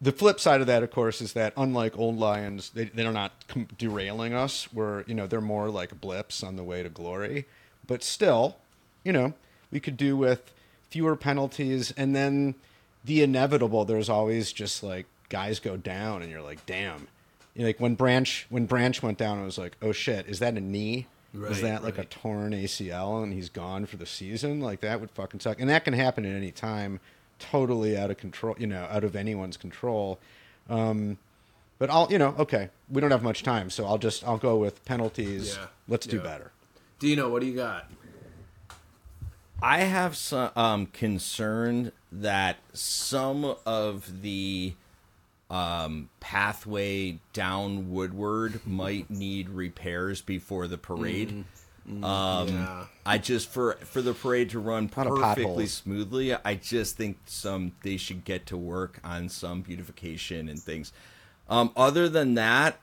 [0.00, 3.32] the flip side of that, of course, is that unlike old Lions, they, they're not
[3.48, 4.72] com- derailing us.
[4.72, 7.46] We're, you know, they're more like blips on the way to glory.
[7.86, 8.56] But still,
[9.04, 9.34] you know,
[9.70, 10.52] we could do with
[10.88, 11.92] fewer penalties.
[11.96, 12.54] And then
[13.04, 17.08] the inevitable, there's always just like guys go down, and you're like, damn.
[17.54, 20.38] You know, like when Branch when Branch went down, I was like, oh shit, is
[20.38, 21.06] that a knee?
[21.32, 24.60] is Right, that like a torn ACL and he's gone for the season?
[24.60, 25.60] Like that would fucking suck.
[25.60, 26.98] And that can happen at any time,
[27.40, 28.54] totally out of control.
[28.58, 30.20] You know, out of anyone's control.
[30.68, 31.18] Um,
[31.78, 34.56] but I'll, you know, okay, we don't have much time, so I'll just I'll go
[34.56, 35.56] with penalties.
[35.56, 36.52] Yeah, Let's do better.
[37.00, 37.90] Deano, what do you got?
[39.62, 44.74] I have some um, concern that some of the
[45.50, 51.44] um, pathway down Woodward might need repairs before the parade.
[52.04, 52.84] Um, yeah.
[53.04, 56.34] I just for for the parade to run Lot perfectly smoothly.
[56.34, 60.92] I just think some they should get to work on some beautification and things.
[61.48, 62.78] Um, other than that,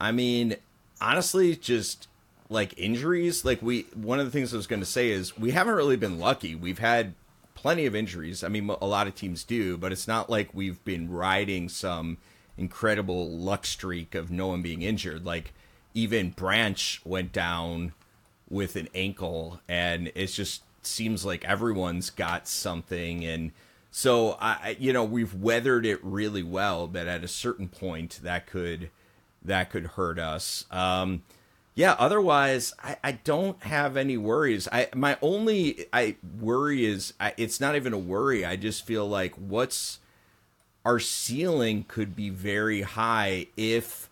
[0.00, 0.56] I mean,
[1.00, 2.08] honestly, just
[2.48, 3.44] like injuries.
[3.44, 5.96] Like we, one of the things I was going to say is we haven't really
[5.96, 6.54] been lucky.
[6.54, 7.14] We've had
[7.54, 8.42] plenty of injuries.
[8.42, 12.18] I mean, a lot of teams do, but it's not like we've been riding some
[12.56, 15.24] incredible luck streak of no one being injured.
[15.24, 15.52] Like
[15.94, 17.92] even Branch went down
[18.48, 23.52] with an ankle, and it just seems like everyone's got something and.
[23.90, 28.46] So I, you know, we've weathered it really well, but at a certain point, that
[28.46, 28.90] could
[29.42, 30.66] that could hurt us.
[30.70, 31.22] Um,
[31.74, 31.94] yeah.
[31.98, 34.68] Otherwise, I, I don't have any worries.
[34.70, 38.44] I my only I worry is I, it's not even a worry.
[38.44, 40.00] I just feel like what's
[40.84, 44.10] our ceiling could be very high if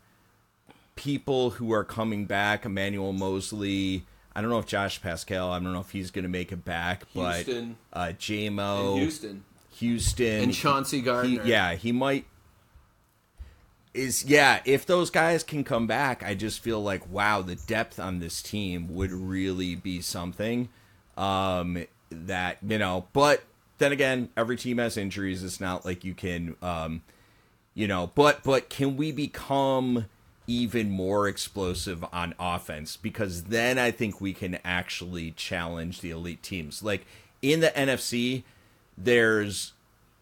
[0.95, 4.05] people who are coming back, Emmanuel Moseley.
[4.37, 5.51] I don't know if Josh Paschal.
[5.51, 7.77] I don't know if he's going to make it back, Houston.
[7.91, 9.45] but uh, Jamo, Houston.
[9.79, 11.43] Houston, And Chauncey he- Gardner.
[11.45, 12.27] yeah, he might.
[13.95, 17.99] Is yeah, if those guys can come back, I just feel like wow, the depth
[17.99, 20.69] on this team would really be something.
[21.17, 23.43] Um, that you know, but
[23.79, 25.43] then again, every team has injuries.
[25.43, 27.01] It's not like you can, um,
[27.73, 30.05] you know, but but can we become
[30.47, 32.97] even more explosive on offense?
[32.97, 36.83] Because then I think we can actually challenge the elite teams.
[36.83, 37.07] Like
[37.43, 38.45] in the NFC,
[38.97, 39.73] there's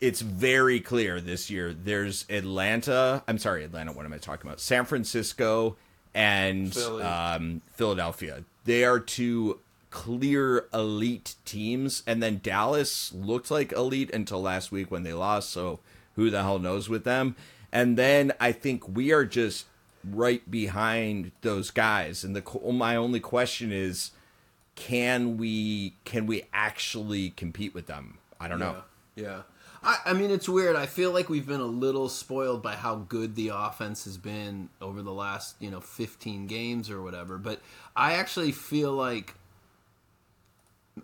[0.01, 1.73] it's very clear this year.
[1.73, 3.23] There's Atlanta.
[3.27, 3.93] I'm sorry, Atlanta.
[3.93, 4.61] What am I talking about?
[4.61, 5.77] San Francisco
[6.15, 8.45] and um, Philadelphia.
[8.65, 9.61] They are two
[9.91, 15.51] clear elite teams, and then Dallas looked like elite until last week when they lost.
[15.51, 15.81] So
[16.17, 17.37] who the hell knows with them?
[17.73, 19.67] And then I think we are just
[20.11, 22.25] right behind those guys.
[22.25, 24.11] And the oh, my only question is,
[24.75, 28.19] can we can we actually compete with them?
[28.41, 28.83] I don't know.
[29.17, 29.23] Yeah.
[29.23, 29.41] yeah.
[29.85, 30.77] I, I mean, it's weird.
[30.77, 34.71] I feel like we've been a little spoiled by how good the offense has been
[34.81, 37.37] over the last, you know, 15 games or whatever.
[37.37, 37.61] But
[37.95, 39.35] I actually feel like,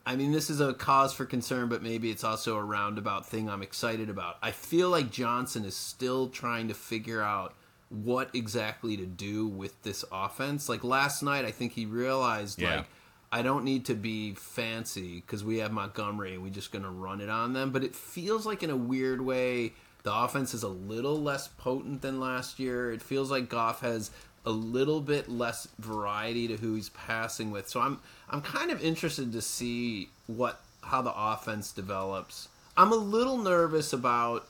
[0.06, 3.50] I mean, this is a cause for concern, but maybe it's also a roundabout thing
[3.50, 4.38] I'm excited about.
[4.42, 7.54] I feel like Johnson is still trying to figure out
[7.90, 10.68] what exactly to do with this offense.
[10.68, 12.76] Like last night, I think he realized, Yeah.
[12.78, 12.86] like,
[13.32, 16.90] I don't need to be fancy because we have Montgomery and we're just going to
[16.90, 17.70] run it on them.
[17.70, 19.72] But it feels like, in a weird way,
[20.02, 22.92] the offense is a little less potent than last year.
[22.92, 24.10] It feels like Goff has
[24.46, 27.68] a little bit less variety to who he's passing with.
[27.68, 27.98] So I'm
[28.30, 32.48] I'm kind of interested to see what how the offense develops.
[32.76, 34.48] I'm a little nervous about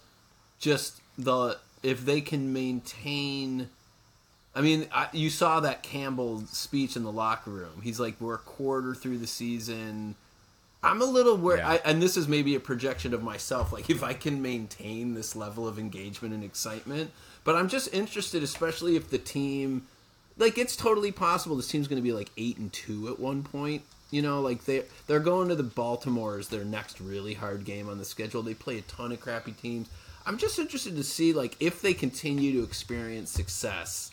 [0.60, 3.68] just the if they can maintain
[4.54, 7.82] I mean, I, you saw that Campbell speech in the locker room.
[7.82, 10.16] He's like, "We're a quarter through the season."
[10.82, 11.78] I'm a little worried, Yeah.
[11.84, 13.72] And this is maybe a projection of myself.
[13.72, 17.10] Like, if I can maintain this level of engagement and excitement,
[17.44, 19.86] but I'm just interested, especially if the team,
[20.38, 23.42] like, it's totally possible this team's going to be like eight and two at one
[23.42, 23.82] point.
[24.10, 27.88] You know, like they they're going to the Baltimore as their next really hard game
[27.88, 28.42] on the schedule.
[28.42, 29.88] They play a ton of crappy teams.
[30.26, 34.10] I'm just interested to see like if they continue to experience success,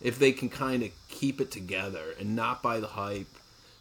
[0.00, 3.28] if they can kind of keep it together and not buy the hype.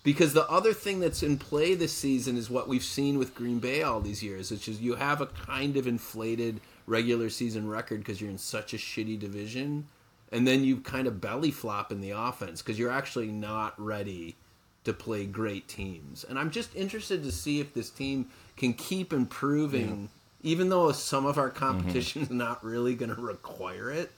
[0.03, 3.59] Because the other thing that's in play this season is what we've seen with Green
[3.59, 7.99] Bay all these years, which is you have a kind of inflated regular season record
[7.99, 9.87] because you're in such a shitty division,
[10.29, 14.35] and then you kind of belly flop in the offense because you're actually not ready
[14.83, 16.25] to play great teams.
[16.25, 18.27] And I'm just interested to see if this team
[18.57, 20.09] can keep improving,
[20.43, 21.57] even though some of our mm-hmm.
[21.57, 24.11] competition is not really going to require it,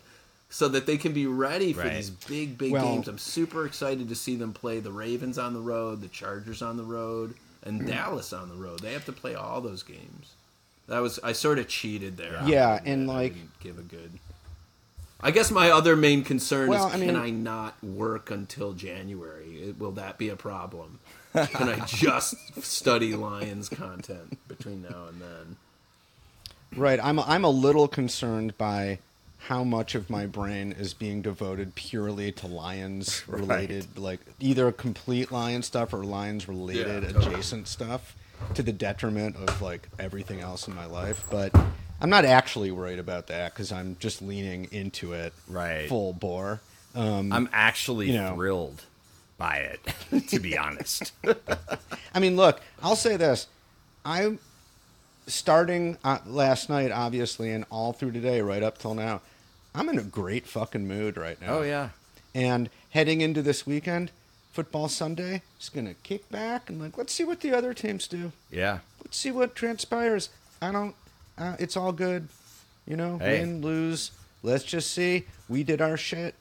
[0.50, 1.96] so that they can be ready for Right.
[1.96, 3.08] these big, big Well- games.
[3.08, 6.78] I'm super excited to see them play the Ravens on the road, the Chargers on
[6.78, 7.88] the road, and mm.
[7.88, 8.80] Dallas on the road.
[8.80, 10.34] They have to play all those games.
[10.88, 12.42] That was I sort of cheated there.
[12.46, 14.20] Yeah, I and, I like- didn't give a good.
[15.20, 19.74] I guess my other main concern Well, is I can I not work until January?
[19.80, 21.00] Will that be a problem?
[21.34, 25.58] Can I just study Lions content between now and then?
[26.76, 27.00] Right.
[27.02, 29.00] I'm I'm a little concerned by
[29.40, 35.32] how much of my brain is being devoted purely to lions related like either complete
[35.32, 37.34] lion stuff or lions related Yeah, totally.
[37.36, 38.16] adjacent stuff
[38.56, 41.56] to the detriment of like everything else in my life but
[42.02, 45.88] i'm not actually worried about that because i'm just leaning into it Right.
[45.88, 46.60] full bore
[46.96, 48.34] um, I'm actually You know.
[48.36, 48.82] thrilled
[49.38, 51.12] by it, to be honest.
[52.16, 53.48] I mean, look, I'll say this.
[54.06, 54.40] I'm
[55.28, 59.22] starting uh, last night, obviously, and all through today, right up till now.
[59.74, 61.58] I'm in a great fucking mood right now.
[61.58, 61.90] oh yeah.
[62.34, 64.12] And heading into this weekend,
[64.52, 68.08] football Sunday, just going to kick back and, like, let's see what the other teams
[68.08, 68.32] do.
[68.52, 68.80] Yeah.
[69.04, 70.30] Let's see what transpires.
[70.62, 70.96] I don't,
[71.38, 72.28] uh, it's all good.
[72.88, 73.40] You know, Hey.
[73.40, 74.12] win, lose.
[74.44, 75.26] Let's just see.
[75.50, 76.36] We did our shit.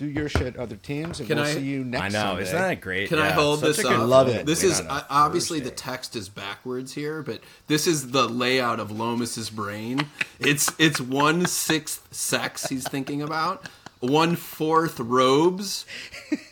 [0.00, 2.12] Do your shit, other teams, and Can we'll I- see you next I know.
[2.30, 2.42] Sunday.
[2.44, 3.10] Isn't that great?
[3.10, 4.08] Can I Yeah, hold such this a good up?
[4.08, 4.46] Love it.
[4.46, 5.76] This win is on a uh, obviously the Thursday.
[5.90, 10.06] text is backwards here, but this is the layout of Lomas's brain.
[10.38, 13.68] It's it's one sixth sex he's thinking about,
[13.98, 15.84] one fourth robes,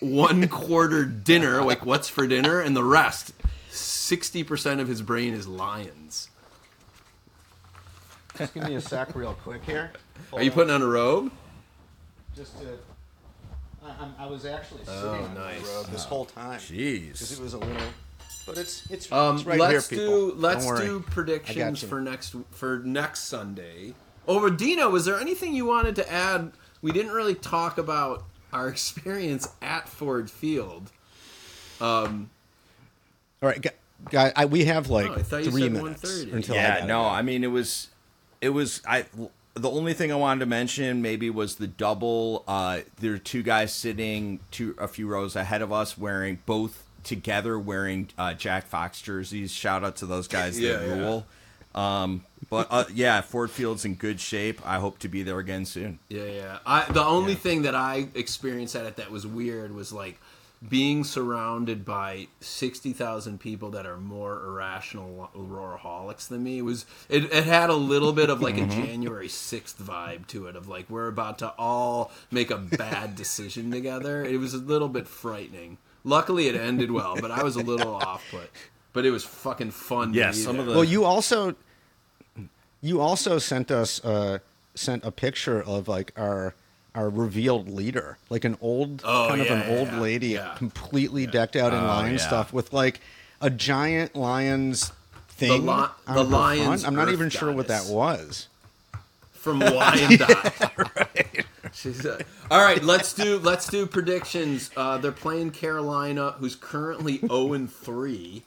[0.00, 3.32] one quarter dinner, like what's for dinner, and the rest.
[3.70, 6.28] Sixty percent of his brain is lions.
[8.36, 9.92] Just give me a sec real quick here.
[10.34, 11.32] Are you putting on a robe?
[12.36, 12.78] just to.
[13.88, 15.60] I, I'm- I was actually sitting Oh, on nice.
[15.62, 17.32] the road this whole time because Jeez.
[17.32, 17.76] it was a little.
[18.46, 20.40] But it's it's, Um, it's right let's here, do people.
[20.40, 20.86] let's Don't worry.
[20.86, 21.88] do predictions you.
[21.88, 23.94] for next for next Sunday.
[24.26, 26.52] Oh, Deano, was there anything you wanted to add?
[26.82, 30.90] We didn't really talk about our experience at Ford Field.
[31.80, 32.30] Um,
[33.42, 33.68] All right, gu-
[34.10, 34.32] guy.
[34.34, 36.32] I, we have like Oh, I thought you three said minutes 1:30.
[36.32, 37.08] until I yeah, gotta no, go.
[37.08, 37.88] I mean it was,
[38.40, 39.04] it was I.
[39.58, 42.44] The only thing I wanted to mention maybe was the double.
[42.48, 46.84] Uh, there are two guys sitting two a few rows ahead of us wearing both
[47.04, 49.50] together wearing uh, Jack Fox jerseys.
[49.52, 50.94] Shout out to those guys Yeah, that yeah.
[50.94, 51.26] rule.
[51.74, 54.60] Um, but uh, yeah, Ford Field's in good shape.
[54.66, 55.98] I hope to be there again soon.
[56.08, 56.58] yeah, yeah.
[56.66, 60.18] I the only thing that I experienced at it that was weird was like
[60.66, 66.62] being surrounded by sixty thousand people that are more irrational roaraholics than me.
[66.62, 70.56] Was it, it had a little bit of like a January sixth vibe to it
[70.56, 74.24] of like we're about to all make a bad decision together.
[74.24, 75.78] It was a little bit frightening.
[76.04, 78.50] Luckily, it ended well, but I was a little off put.
[78.92, 80.12] But it was fucking fun.
[80.12, 80.72] to Yeah, be some of there.
[80.74, 81.54] the- Well, you also
[82.80, 84.38] you also sent us uh,
[84.74, 86.54] sent a picture of like our
[86.98, 90.00] our revealed leader, like an old Oh, kind yeah, of an yeah, old yeah.
[90.00, 93.00] lady, completely decked out in Oh, lion stuff with like
[93.40, 94.90] a giant lion's
[95.28, 95.64] thing.
[95.64, 96.84] li- on the lion's.
[96.84, 98.48] I'm not even sure what that was.
[99.32, 101.46] from Wyandotte.
[101.72, 102.20] She's uh,
[102.50, 102.82] all right.
[102.82, 104.70] Let's do let's do predictions.
[104.76, 108.42] Uh, they're playing Carolina, who's currently zero and three.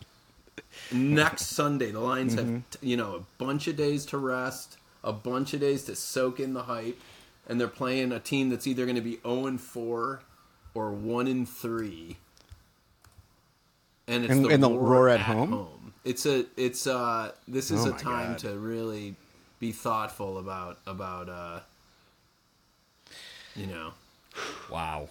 [0.91, 2.85] Next Sunday, the Lions have Mm-hmm.
[2.85, 6.53] you know a bunch of days to rest, a bunch of days to soak in
[6.53, 6.99] the hype,
[7.51, 10.21] and they're playing a team that's either going to be zero and four
[10.73, 12.15] or one and three.
[14.07, 15.51] And it's And- the, and the roar, Roar at, at home?
[15.51, 15.93] home.
[16.05, 18.39] It's a it's uh this is Oh a time God.
[18.39, 19.15] to really
[19.59, 21.59] be thoughtful about about uh
[23.55, 23.91] you know
[24.71, 25.09] Wow.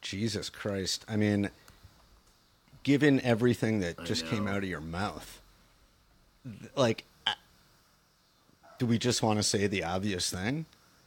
[0.00, 1.04] Jesus Christ!
[1.08, 1.50] I mean,
[2.84, 5.40] given everything that just came out of your mouth,
[6.76, 7.02] like,
[8.78, 10.64] do we just want to say the obvious thing?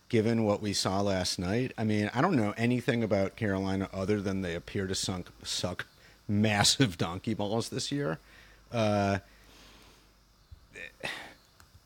[0.10, 4.20] Given what we saw last night, I mean, I don't know anything about Carolina other
[4.20, 5.86] than they appear to sunk, suck
[6.28, 8.20] massive donkey balls this year.
[8.72, 9.20] Uh,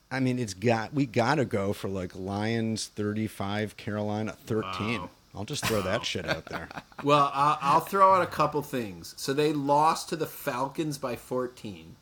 [0.10, 5.02] I mean, it's got we got to go for like Lions thirty five, Carolina thirteen.
[5.02, 5.10] Wow.
[5.36, 6.70] I'll just throw that shit out there.
[7.04, 11.16] well I'll, I'll throw out a couple things so they lost to the falcons by
[11.16, 11.96] 14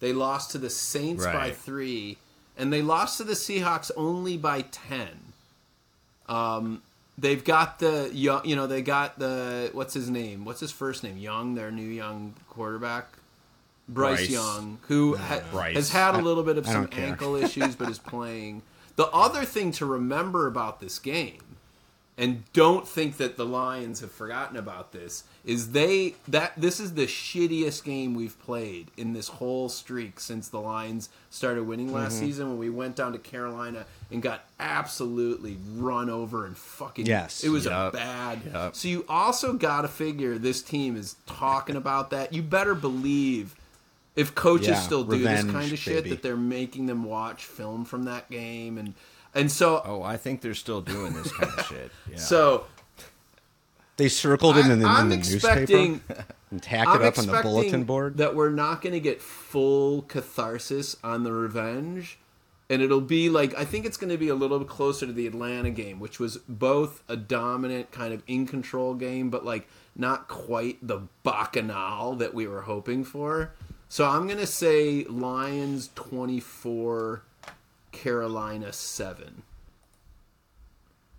[0.00, 2.18] they lost to the saints by 3
[2.56, 5.23] and they lost to the Seahawks only by ten.
[6.28, 6.82] Um,
[7.18, 10.44] they've got the young, you know, they got the what's his name?
[10.44, 11.16] What's his first name?
[11.16, 13.08] Young, their new young quarterback,
[13.88, 14.30] Bryce, Bryce.
[14.30, 15.76] Young, who ha- Bryce.
[15.76, 18.62] has had a little bit of I some don't ankle issues, but is playing.
[18.96, 21.40] The other thing to remember about this game
[22.16, 26.94] and don't think that the Lions have forgotten about this is they that this is
[26.94, 32.14] the shittiest game we've played in this whole streak since the Lions started winning last
[32.16, 32.24] Mm-hmm.
[32.26, 37.44] season when we went down to Carolina and got absolutely run over and fucking Yes.
[37.44, 38.74] it was a bad Yup.
[38.76, 43.54] so you also got to figure this team is talking about that you better believe
[44.16, 46.10] if coaches Yeah, still do revenge, this kind of shit baby.
[46.10, 48.94] that they're making them watch film from that game and
[49.34, 51.90] and so Oh, I think they're still doing this kind of shit.
[52.10, 52.16] Yeah.
[52.18, 52.64] so
[53.96, 57.18] They circled it in the, in I'm the expecting newspaper and tack I'm it up
[57.18, 58.16] on the bulletin board.
[58.16, 62.18] that we're not going to get full catharsis on the revenge,
[62.68, 65.12] and it'll be like I think it's going to be a little bit closer to
[65.12, 69.68] the Atlanta game, which was both a dominant kind of in control game, but like
[69.94, 73.52] not quite the bacchanal that we were hoping for.
[73.88, 77.22] So I'm going to say Lions 24,
[77.92, 79.42] Carolina 7.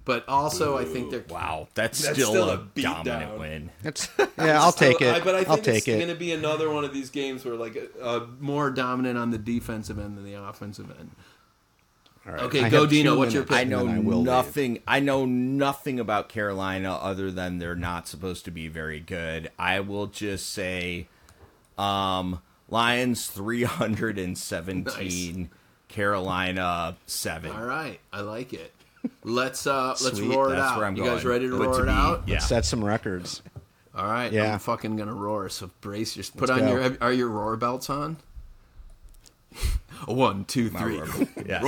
[0.05, 3.39] But also, I think they're wow, that's, That's still, still a, a beat dominant down.
[3.39, 3.69] win.
[3.81, 4.07] That's,
[4.37, 5.15] yeah, I'll take So, it.
[5.15, 7.43] I, but I think will it's take going to be another one of these games
[7.43, 11.09] where like uh, more dominant on the defensive end than the offensive end.
[12.27, 12.41] All right.
[12.43, 13.57] Okay, I go Deano, what's your pick?
[13.57, 14.25] I know I will leave.
[14.25, 14.79] nothing.
[14.87, 19.51] I know nothing about Carolina other than they're not supposed to be very good.
[19.57, 21.07] I will just say,
[21.79, 25.49] um, Lions three hundred and seventeen,
[25.87, 27.51] Carolina seven.
[27.51, 28.71] All right, I like it.
[29.23, 30.77] Let's uh let's Sweet, roar it that's out.
[30.77, 32.23] where I'm you guys ready to But roar to it be- out?
[32.27, 32.39] yeah.
[32.39, 33.41] Set some records.
[33.95, 34.53] All right, Yeah.
[34.53, 35.47] I'm fucking gonna roar.
[35.49, 36.75] So brace your put Let's on go.
[36.81, 38.17] your are your roar belts on?
[40.05, 40.97] One, two, three.
[41.45, 41.63] Yes.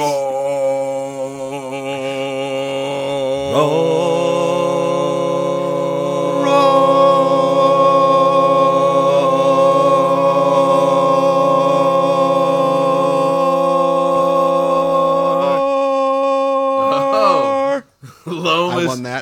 [3.59, 4.26] Oh,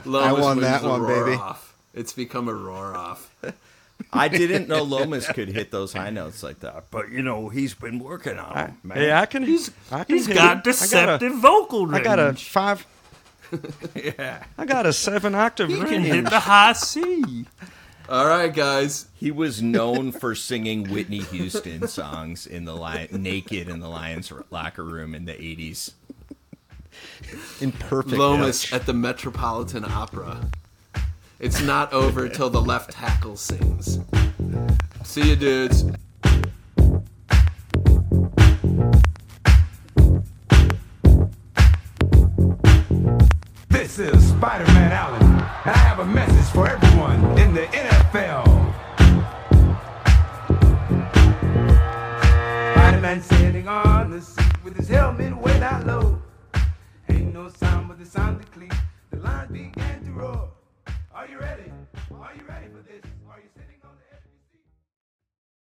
[0.05, 1.41] Lomas, I won that- I Lomas won wins that the one, baby.
[1.41, 1.75] Off.
[1.93, 3.33] It's become a roar off.
[4.13, 7.73] I didn't know Lomas could hit those high notes like that, but you know he's
[7.73, 8.71] been working on it.
[8.83, 8.97] man.
[8.97, 9.43] Hey, I can.
[9.43, 10.63] He's I can He's hit got it.
[10.65, 12.03] deceptive vocal I range.
[12.03, 12.87] got a, I got a five.
[13.95, 14.43] yeah.
[14.57, 15.89] I got a seven octave He range.
[15.89, 17.45] can hit the high C.
[18.09, 19.07] All right, guys.
[19.15, 24.31] He was known for singing Whitney Houston songs in the li- naked in the Lions
[24.51, 25.93] locker room in the '80s.
[27.61, 28.17] in perfect.
[28.17, 28.73] Lomas pitch.
[28.73, 30.49] at the Metropolitan Opera.
[31.39, 33.99] It's not over till the left tackle sings.
[35.03, 35.85] See you, dudes.
[43.69, 48.45] This is Spider-Man Allen, and I have a message for everyone in the NFL.
[52.73, 56.21] Spider-Man sitting on the seat with his helmet way down low.
[58.15, 58.45] Sound
[59.11, 60.49] the lions began to roar.
[61.13, 61.54] Are you ready?